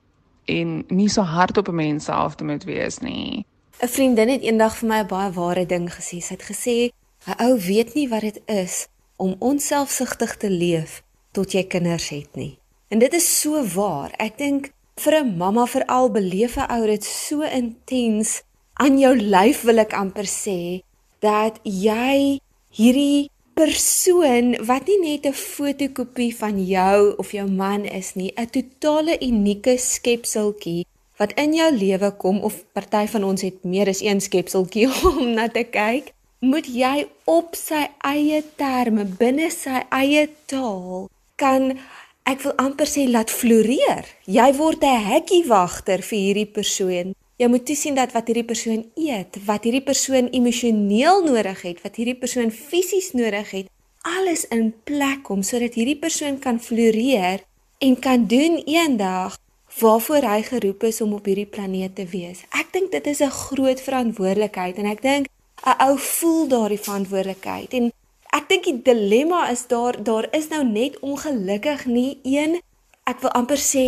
en 0.45 0.83
nie 0.87 1.09
so 1.09 1.21
hard 1.21 1.57
op 1.57 1.67
'n 1.67 1.75
mens 1.75 2.03
self 2.05 2.35
te 2.35 2.43
moet 2.43 2.63
wees 2.63 2.97
nie. 2.97 3.45
'n 3.81 3.87
Vriendin 3.87 4.29
het 4.29 4.41
eendag 4.41 4.77
vir 4.77 4.87
my 4.87 4.99
'n 4.99 5.07
baie 5.07 5.31
ware 5.31 5.65
ding 5.65 5.89
gesê. 5.93 6.21
Sy 6.21 6.33
het 6.33 6.43
gesê 6.43 6.96
'n 7.27 7.39
ou 7.43 7.59
weet 7.59 7.93
nie 7.93 8.07
wat 8.09 8.21
dit 8.21 8.39
is 8.45 8.87
om 9.15 9.35
onselfsugtig 9.39 10.37
te 10.37 10.49
leef 10.49 11.03
tot 11.31 11.51
jy 11.51 11.63
kinders 11.63 12.09
het 12.09 12.35
nie. 12.35 12.57
En 12.87 12.99
dit 12.99 13.13
is 13.13 13.27
so 13.41 13.63
waar. 13.75 14.13
Ek 14.17 14.37
dink 14.37 14.71
vir 14.95 15.13
'n 15.23 15.37
mamma 15.37 15.65
veral 15.67 16.09
beleef 16.09 16.57
'n 16.57 16.71
ou 16.71 16.85
dit 16.85 17.03
so 17.03 17.41
intens 17.41 18.41
aan 18.73 18.99
jou 18.99 19.15
lyf 19.15 19.61
wil 19.61 19.77
ek 19.77 19.93
amper 19.93 20.25
sê 20.25 20.81
dat 21.19 21.59
jy 21.63 22.39
hierdie 22.71 23.29
persoon 23.53 24.65
wat 24.65 24.87
nie 24.87 24.99
net 25.01 25.25
'n 25.25 25.33
fotokopie 25.33 26.35
van 26.35 26.65
jou 26.65 27.15
of 27.17 27.31
jou 27.31 27.47
man 27.49 27.85
is 27.85 28.13
nie, 28.15 28.31
'n 28.35 28.49
totale 28.49 29.17
unieke 29.19 29.77
skepseltjie 29.77 30.85
wat 31.17 31.33
in 31.33 31.53
jou 31.53 31.71
lewe 31.73 32.11
kom 32.17 32.39
of 32.39 32.63
party 32.73 33.07
van 33.07 33.23
ons 33.23 33.41
het 33.41 33.63
meer 33.63 33.87
as 33.89 34.01
een 34.01 34.21
skepseltjie 34.21 34.87
om 35.09 35.33
na 35.33 35.47
te 35.49 35.63
kyk, 35.63 36.13
moet 36.39 36.67
jy 36.69 37.07
op 37.25 37.55
sy 37.57 37.87
eie 38.05 38.43
terme 38.59 39.07
binne 39.19 39.49
sy 39.49 39.81
eie 39.89 40.27
taal 40.45 41.07
kan 41.37 41.71
ek 42.27 42.43
wil 42.43 42.53
amper 42.61 42.89
sê 42.89 43.07
laat 43.09 43.31
floreer. 43.31 44.05
Jy 44.25 44.49
word 44.57 44.83
'n 44.83 45.05
hekkie 45.11 45.45
wagter 45.47 46.01
vir 46.01 46.19
hierdie 46.19 46.51
persoon. 46.59 47.15
Jy 47.37 47.47
moet 47.47 47.65
toesien 47.65 47.95
dat 47.95 48.11
wat 48.13 48.27
hierdie 48.27 48.45
persoon 48.45 48.85
eet, 48.95 49.37
wat 49.45 49.63
hierdie 49.63 49.85
persoon 49.85 50.29
emosioneel 50.33 51.23
nodig 51.23 51.61
het, 51.61 51.81
wat 51.83 51.95
hierdie 51.95 52.17
persoon 52.17 52.51
fisies 52.51 53.13
nodig 53.13 53.49
het, 53.51 53.67
alles 54.01 54.45
in 54.45 54.73
plek 54.83 55.23
kom 55.23 55.43
sodat 55.43 55.73
hierdie 55.73 55.99
persoon 55.99 56.39
kan 56.39 56.59
floreer 56.59 57.43
en 57.79 57.99
kan 57.99 58.25
doen 58.25 58.61
eendag 58.65 59.37
waarvoor 59.79 60.21
hy 60.25 60.41
geroep 60.41 60.83
is 60.83 61.01
om 61.01 61.13
op 61.13 61.25
hierdie 61.25 61.45
planeet 61.45 61.95
te 61.95 62.05
wees. 62.05 62.43
Ek 62.49 62.73
dink 62.73 62.91
dit 62.91 63.07
is 63.07 63.21
'n 63.21 63.29
groot 63.29 63.81
verantwoordelikheid 63.81 64.77
en 64.77 64.85
ek 64.85 65.01
dink 65.01 65.27
'n 65.65 65.77
ou 65.87 65.97
voel 65.97 66.47
daardie 66.47 66.83
verantwoordelikheid 66.85 67.73
en 67.73 67.91
ek 68.37 68.49
dink 68.49 68.63
die 68.63 68.81
dilemma 68.89 69.49
is 69.49 69.67
daar 69.67 70.03
daar 70.03 70.27
is 70.31 70.47
nou 70.53 70.63
net 70.63 70.99
ongelukkig 70.99 71.85
nie 71.85 72.19
een 72.23 72.61
ek 73.03 73.19
wil 73.23 73.31
amper 73.31 73.61
sê 73.71 73.85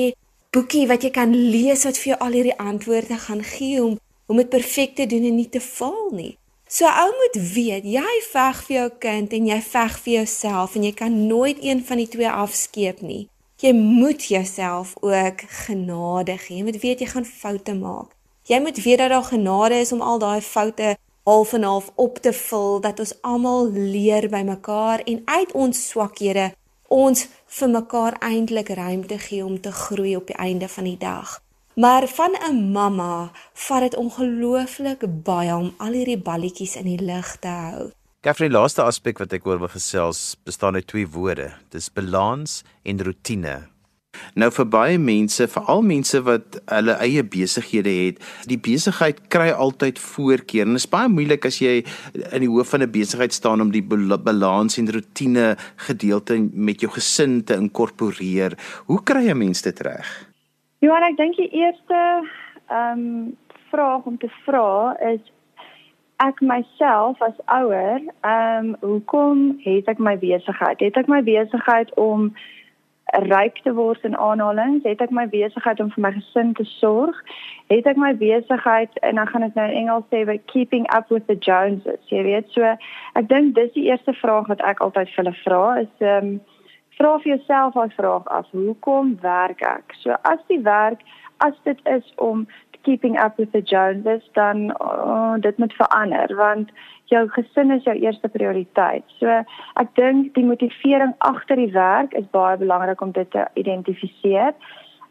boekie 0.56 0.88
wat 0.88 1.04
jy 1.06 1.12
kan 1.14 1.34
lees 1.36 1.84
wat 1.86 1.98
vir 2.02 2.14
jou 2.14 2.20
al 2.26 2.38
hierdie 2.38 2.60
antwoorde 2.72 3.18
gaan 3.26 3.44
gee 3.44 3.84
om 3.84 3.98
om 4.30 4.38
dit 4.38 4.50
perfek 4.50 4.96
te 4.96 5.06
doen 5.10 5.24
en 5.26 5.36
nie 5.36 5.50
te 5.50 5.62
faal 5.62 6.12
nie. 6.14 6.36
So 6.70 6.86
ou 6.86 7.10
moet 7.18 7.38
weet, 7.54 7.86
jy 7.90 8.18
veg 8.30 8.60
vir 8.68 8.76
jou 8.76 8.90
kind 9.02 9.32
en 9.34 9.48
jy 9.50 9.58
veg 9.66 9.96
vir 10.04 10.14
jouself 10.14 10.76
en 10.78 10.86
jy 10.86 10.92
kan 10.94 11.16
nooit 11.28 11.58
een 11.66 11.82
van 11.86 11.98
die 11.98 12.08
twee 12.14 12.30
afskeep 12.30 13.02
nie. 13.02 13.24
Jy 13.60 13.72
moet 13.74 14.28
jouself 14.30 14.94
ook 15.02 15.42
genade 15.66 16.38
gee. 16.38 16.60
Jy 16.60 16.68
moet 16.68 16.78
weet 16.84 17.02
jy 17.02 17.10
gaan 17.10 17.26
foute 17.26 17.74
maak. 17.74 18.14
Jy 18.46 18.62
moet 18.62 18.78
weet 18.86 19.02
dat 19.02 19.10
daar 19.16 19.26
genade 19.32 19.82
is 19.82 19.92
om 19.98 20.06
al 20.06 20.22
daai 20.22 20.42
foute 20.46 20.94
half 21.30 21.54
en 21.54 21.64
half 21.64 21.92
op 21.96 22.18
te 22.18 22.34
vul 22.34 22.80
dat 22.82 23.00
ons 23.00 23.14
almal 23.22 23.70
leer 23.72 24.30
by 24.34 24.42
mekaar 24.48 25.04
en 25.06 25.22
uit 25.26 25.52
ons 25.54 25.82
swakhede 25.92 26.48
ons 26.90 27.28
vir 27.58 27.70
mekaar 27.70 28.18
eintlik 28.26 28.72
ruimte 28.80 29.20
gee 29.28 29.46
om 29.46 29.60
te 29.62 29.72
groei 29.72 30.16
op 30.18 30.26
die 30.28 30.40
einde 30.42 30.68
van 30.68 30.90
die 30.90 30.98
dag. 30.98 31.38
Maar 31.76 32.08
van 32.08 32.34
'n 32.50 32.72
mamma 32.72 33.32
vat 33.54 33.82
dit 33.82 33.96
ongelooflik 33.96 35.06
baie 35.24 35.56
om 35.56 35.74
al 35.78 35.92
hierdie 35.92 36.22
balletjies 36.22 36.76
in 36.76 36.86
die 36.86 37.04
lug 37.06 37.38
te 37.40 37.48
hou. 37.48 37.92
Gafri, 38.22 38.50
laaste 38.50 38.82
aspek 38.84 39.18
wat 39.18 39.34
ek 39.34 39.46
oor 39.48 39.60
wil 39.60 39.72
gesels, 39.72 40.36
bestaan 40.44 40.76
uit 40.76 40.88
twee 40.88 41.08
woorde. 41.08 41.54
Dis 41.70 41.94
balans 41.94 42.64
en 42.84 43.04
rotine. 43.04 43.68
Nou 44.40 44.50
vir 44.54 44.68
baie 44.72 44.98
mense, 45.02 45.46
veral 45.52 45.84
mense 45.86 46.20
wat 46.26 46.58
hulle 46.72 46.96
eie 47.04 47.24
besighede 47.36 47.94
het, 47.94 48.22
die 48.50 48.58
besigheid 48.62 49.22
kry 49.34 49.50
altyd 49.52 50.02
voorkeur 50.02 50.66
en 50.66 50.78
dit 50.78 50.84
is 50.84 50.90
baie 50.90 51.10
moeilik 51.12 51.46
as 51.50 51.60
jy 51.62 51.80
in 52.18 52.46
die 52.46 52.50
hoof 52.50 52.74
van 52.74 52.84
'n 52.84 52.92
besigheid 52.92 53.34
staan 53.34 53.62
om 53.62 53.72
die 53.72 53.84
balans 53.84 54.78
en 54.78 54.92
rotine 54.92 55.56
gedeelte 55.88 56.40
met 56.54 56.82
jou 56.82 56.92
gesin 56.92 57.44
te 57.44 57.54
inkorporeer. 57.54 58.58
Hoe 58.86 59.04
kry 59.04 59.28
jy 59.28 59.34
mense 59.34 59.64
dit 59.64 59.80
reg? 59.82 60.08
Johan, 60.80 61.04
ek 61.04 61.18
dink 61.18 61.36
die 61.36 61.52
eerste 61.52 62.24
ehm 62.70 63.00
um, 63.00 63.38
vraag 63.70 64.06
om 64.06 64.18
te 64.18 64.30
vra 64.46 64.96
is 65.14 65.22
ek 66.18 66.42
myself 66.42 67.22
as 67.22 67.38
ouer, 67.46 68.02
ehm 68.22 68.66
um, 68.66 68.76
hoekom 68.82 69.60
het 69.64 69.88
ek 69.88 70.00
my 70.00 70.18
besigheid? 70.18 70.80
Het 70.80 70.98
ek 70.98 71.08
my 71.08 71.22
besigheid 71.24 71.94
om 71.96 72.34
ryk 73.30 73.62
te 73.64 73.74
word 73.74 74.04
in 74.04 74.18
aanhalings, 74.18 74.86
het 74.88 75.02
ek 75.02 75.12
my 75.16 75.26
besigheid 75.32 75.80
om 75.80 75.92
vir 75.96 76.04
my 76.06 76.12
gesin 76.18 76.54
te 76.58 76.66
sorg, 76.78 77.18
het 77.74 77.88
ek 77.90 77.98
my 77.98 78.14
besigheid 78.18 79.00
en 79.06 79.22
dan 79.22 79.28
gaan 79.28 79.48
ek 79.48 79.58
nou 79.58 79.68
in 79.70 79.78
Engels 79.84 80.08
sê 80.14 80.24
by 80.26 80.38
keeping 80.52 80.88
up 80.96 81.10
with 81.14 81.26
the 81.28 81.36
Joneses. 81.36 82.02
Jy 82.14 82.24
weet, 82.28 82.50
so 82.54 82.76
ek 83.20 83.30
dink 83.30 83.56
dis 83.56 83.74
die 83.78 83.90
eerste 83.90 84.16
vraag 84.22 84.50
wat 84.52 84.64
ek 84.66 84.82
altyd 84.86 85.12
vir 85.14 85.24
hulle 85.24 85.36
vra 85.44 85.66
is 85.84 86.06
ehm 86.06 86.34
um, 86.34 86.40
vra 87.00 87.14
vir 87.24 87.38
jouself 87.38 87.78
as 87.80 87.94
vraag 87.96 88.26
af, 88.28 88.48
hoekom 88.52 89.14
werk 89.24 89.62
ek? 89.64 89.94
So 90.04 90.18
as 90.28 90.42
die 90.52 90.60
werk 90.66 91.06
as 91.46 91.56
dit 91.64 91.80
is 91.88 92.04
om 92.20 92.44
keeping 92.84 93.18
up 93.18 93.38
with 93.38 93.52
the 93.52 93.62
Joneses, 93.62 94.24
dan 94.34 94.72
oh, 94.82 95.36
dit 95.40 95.58
moet 95.58 95.74
verander 95.74 96.36
want 96.36 96.72
jou 97.10 97.28
gesin 97.30 97.72
is 97.72 97.84
jou 97.84 97.96
eerste 97.98 98.30
prioriteit. 98.30 99.04
So 99.20 99.42
ek 99.82 99.96
dink 99.98 100.34
die 100.36 100.46
motivering 100.46 101.16
agter 101.26 101.60
die 101.60 101.72
werk 101.74 102.14
is 102.14 102.30
baie 102.36 102.58
belangrik 102.58 103.02
om 103.02 103.12
dit 103.12 103.32
te 103.32 103.48
identifiseer. 103.60 104.54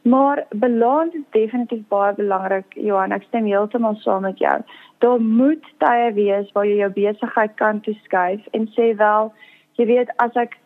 Maar 0.08 0.44
balans 0.54 1.14
is 1.14 1.26
definitief 1.34 1.82
baie 1.88 2.14
belangrik. 2.14 2.76
Johan, 2.78 3.12
ek 3.12 3.26
stem 3.28 3.48
heeltemal 3.50 3.98
saam 4.04 4.24
met 4.28 4.38
jou. 4.38 4.54
Daar 5.04 5.20
moet 5.20 5.66
tye 5.82 6.12
wees 6.14 6.52
waar 6.54 6.66
jy 6.66 6.78
jou 6.80 6.90
besigheid 6.94 7.58
kan 7.58 7.82
toeskuif 7.84 8.46
en 8.56 8.70
sê 8.76 8.94
wel, 8.96 9.32
jy 9.78 9.90
weet 9.90 10.14
as 10.22 10.38
ek 10.38 10.56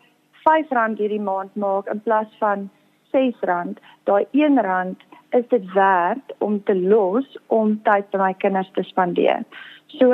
R5 0.43 0.99
hierdie 0.99 1.21
maand 1.23 1.55
maak 1.55 1.89
in 1.91 2.01
plaas 2.03 2.31
van 2.39 2.69
R6, 3.13 3.77
daai 4.09 4.25
R1 4.33 4.95
is 5.33 5.47
dit 5.49 5.73
werd 5.73 6.33
om 6.37 6.63
te 6.63 6.75
los 6.75 7.37
om 7.47 7.79
tyd 7.83 8.09
by 8.11 8.17
my 8.21 8.33
kinders 8.37 8.69
te 8.73 8.83
spandeer. 8.83 9.45
So 9.99 10.09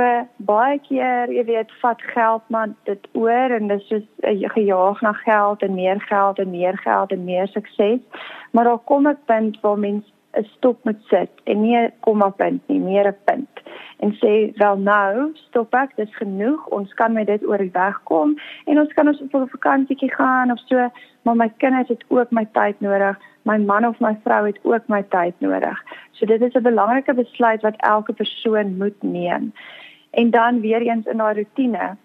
baie 0.47 0.79
keer, 0.83 1.31
jy 1.31 1.45
weet, 1.47 1.71
vat 1.81 2.01
geld 2.11 2.43
maar 2.51 2.71
dit 2.89 3.05
oor 3.15 3.55
en 3.55 3.69
dis 3.71 3.85
soos 3.87 4.07
uh, 4.27 4.49
gejaag 4.55 5.01
na 5.05 5.13
geld 5.23 5.63
en 5.63 5.75
meer 5.75 6.01
geld 6.09 6.39
en 6.43 6.51
meer 6.51 6.77
geld 6.83 7.11
en 7.15 7.23
meer 7.23 7.47
sukses. 7.47 7.99
Maar 8.51 8.63
daar 8.63 8.83
kom 8.91 9.07
'n 9.07 9.17
punt 9.25 9.59
waar 9.61 9.79
mens 9.79 10.03
'n 10.37 10.43
stop 10.43 10.83
moet 10.83 11.01
sit 11.07 11.31
en 11.43 11.61
nie 11.61 11.77
'n 11.77 11.93
komma 11.99 12.29
punt 12.29 12.61
nie, 12.67 12.79
meer 12.79 13.07
'n 13.07 13.17
punt. 13.25 13.49
En 13.99 14.11
sê 14.13 14.51
wel 14.55 14.77
nou, 14.77 15.31
stop 15.33 15.73
ek, 15.73 15.95
dis 15.95 16.15
genoeg. 16.15 16.65
Ons 16.67 16.93
kan 16.93 17.13
met 17.13 17.27
dit 17.27 17.47
oor 17.47 17.57
die 17.57 17.71
weg 17.73 18.03
kom 18.03 18.37
en 18.65 18.79
ons 18.79 18.93
kan 18.93 19.07
ons 19.07 19.21
op 19.21 19.33
'n 19.33 19.47
vakansietjie 19.47 20.13
gaan 20.13 20.51
of 20.51 20.59
so, 20.59 20.89
maar 21.21 21.35
my 21.35 21.51
kinders 21.57 21.87
het 21.87 22.03
ook 22.07 22.31
my 22.31 22.47
tyd 22.51 22.79
nodig 22.79 23.17
my 23.49 23.57
man 23.57 23.85
of 23.85 23.99
my 23.99 24.13
vrou 24.23 24.45
het 24.45 24.59
ook 24.61 24.87
my 24.87 25.01
tyd 25.15 25.33
nodig. 25.45 25.77
So 26.11 26.25
dit 26.25 26.41
is 26.41 26.53
'n 26.53 26.69
belangrike 26.71 27.13
besluit 27.13 27.61
wat 27.61 27.81
elke 27.95 28.13
persoon 28.13 28.77
moet 28.77 29.01
neem. 29.03 29.53
En 30.11 30.29
dan 30.29 30.61
weer 30.61 30.81
eens 30.81 31.05
in 31.05 31.17
daai 31.17 31.35
rotine. 31.35 31.95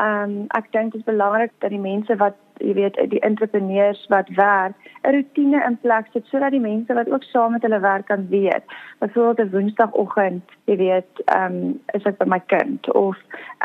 Um 0.00 0.44
ek 0.48 0.72
dink 0.72 0.92
dit 0.92 1.00
is 1.00 1.12
belangrik 1.12 1.52
dat 1.58 1.70
die 1.70 1.78
mense 1.78 2.16
wat 2.16 2.34
jy 2.58 2.72
weet 2.74 2.96
die 3.10 3.20
entrepreneurs 3.20 4.06
wat 4.08 4.28
werk 4.28 4.74
'n 5.02 5.14
rotine 5.14 5.62
in 5.66 5.78
plek 5.80 6.06
sit 6.12 6.26
sodat 6.26 6.50
die 6.50 6.60
mense 6.60 6.94
wat 6.94 7.10
ook 7.10 7.22
saam 7.22 7.52
met 7.52 7.62
hulle 7.62 7.80
werk 7.80 8.06
kan 8.06 8.26
weet. 8.28 8.64
Byvoorbeeld 8.98 9.48
'n 9.48 9.54
Woensdagoggend, 9.54 10.44
jy 10.64 10.76
weet, 10.76 11.12
um 11.38 11.80
is 11.92 12.04
ek 12.04 12.18
by 12.18 12.26
my 12.26 12.42
kind 12.46 12.92
of 12.92 13.16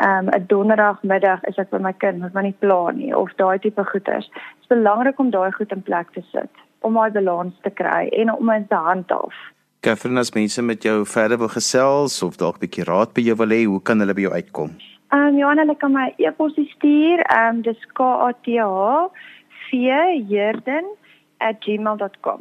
um 0.06 0.28
'n 0.28 0.46
Donderdagmiddag 0.46 1.44
is 1.44 1.58
ek 1.58 1.70
by 1.70 1.78
my 1.78 1.92
kind, 1.92 2.18
moet 2.18 2.32
maar 2.32 2.42
nie 2.42 2.58
pla 2.58 2.90
nie 2.90 3.16
of 3.16 3.34
daai 3.34 3.58
tipe 3.58 3.84
goeders. 3.84 4.28
Dit 4.28 4.60
is 4.60 4.66
belangrik 4.66 5.18
om 5.18 5.30
daai 5.30 5.52
goed 5.52 5.72
in 5.72 5.82
plek 5.82 6.10
te 6.10 6.22
sit 6.32 6.69
om 6.80 6.94
daai 6.94 7.10
balans 7.10 7.54
te 7.62 7.70
kry 7.70 8.08
en 8.22 8.34
om 8.34 8.46
dit 8.52 8.68
te 8.68 8.74
handhaaf. 8.88 9.34
Catherine, 9.80 10.20
as 10.20 10.34
mense 10.36 10.62
met 10.62 10.82
jou 10.84 11.06
verder 11.08 11.38
wil 11.38 11.48
gesels 11.48 12.22
of 12.22 12.36
dalk 12.36 12.56
'n 12.56 12.60
bietjie 12.64 12.84
raad 12.84 13.14
by 13.16 13.20
jou 13.20 13.36
wil 13.36 13.52
hê, 13.56 13.64
hoe 13.64 13.82
kan 13.82 14.00
hulle 14.00 14.14
by 14.14 14.20
jou 14.20 14.32
uitkom? 14.32 14.70
Ehm 15.12 15.26
um, 15.26 15.38
Johanna, 15.38 15.62
hulle 15.62 15.76
kan 15.76 15.92
my 15.92 16.14
e-pos 16.18 16.52
stuur, 16.74 17.18
ehm 17.26 17.48
um, 17.56 17.62
dis 17.62 17.86
k 17.94 18.00
a 18.04 18.32
t 18.44 18.46
h 18.58 18.62
v 19.70 19.72
jerden@gmail.com. 20.34 22.40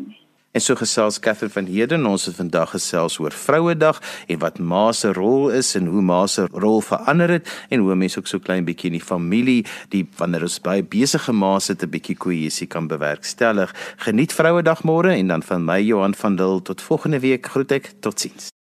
En 0.59 0.65
so 0.65 0.75
gesels 0.75 1.19
Catherine 1.23 1.53
van 1.53 1.67
Heden 1.71 2.05
ons 2.05 2.25
het 2.27 2.35
vandag 2.35 2.73
gesels 2.73 3.13
oor 3.23 3.31
Vrouedag 3.31 4.01
en 4.27 4.41
wat 4.41 4.57
ma 4.59 4.89
se 4.91 5.13
rol 5.15 5.53
is 5.55 5.69
en 5.79 5.87
hoe 5.87 6.03
ma 6.03 6.25
se 6.27 6.49
rol 6.51 6.81
verander 6.83 7.31
het 7.37 7.47
en 7.69 7.79
hoe 7.79 7.95
mense 7.95 8.19
ook 8.19 8.27
so 8.27 8.43
klein 8.43 8.67
bietjie 8.67 8.91
in 8.91 8.97
die 8.97 9.05
familie 9.11 9.63
die 9.95 10.03
wanneer 10.19 10.43
ons 10.49 10.59
baie 10.59 10.83
besige 10.83 11.31
ma 11.31 11.53
se 11.63 11.77
'n 11.79 11.89
bietjie 11.95 12.19
kohesie 12.19 12.67
kan 12.67 12.91
bewerkstellig. 12.91 13.71
Geniet 14.03 14.33
Vrouedag 14.33 14.83
môre 14.83 15.15
en 15.15 15.27
dan 15.27 15.43
van 15.43 15.63
my 15.63 15.79
Johan 15.79 16.13
van 16.13 16.35
Dil 16.35 16.61
tot 16.61 16.81
volgende 16.81 17.19
week 17.19 17.45
groet 17.45 17.71
ek 17.71 17.93
totsiens. 18.01 18.58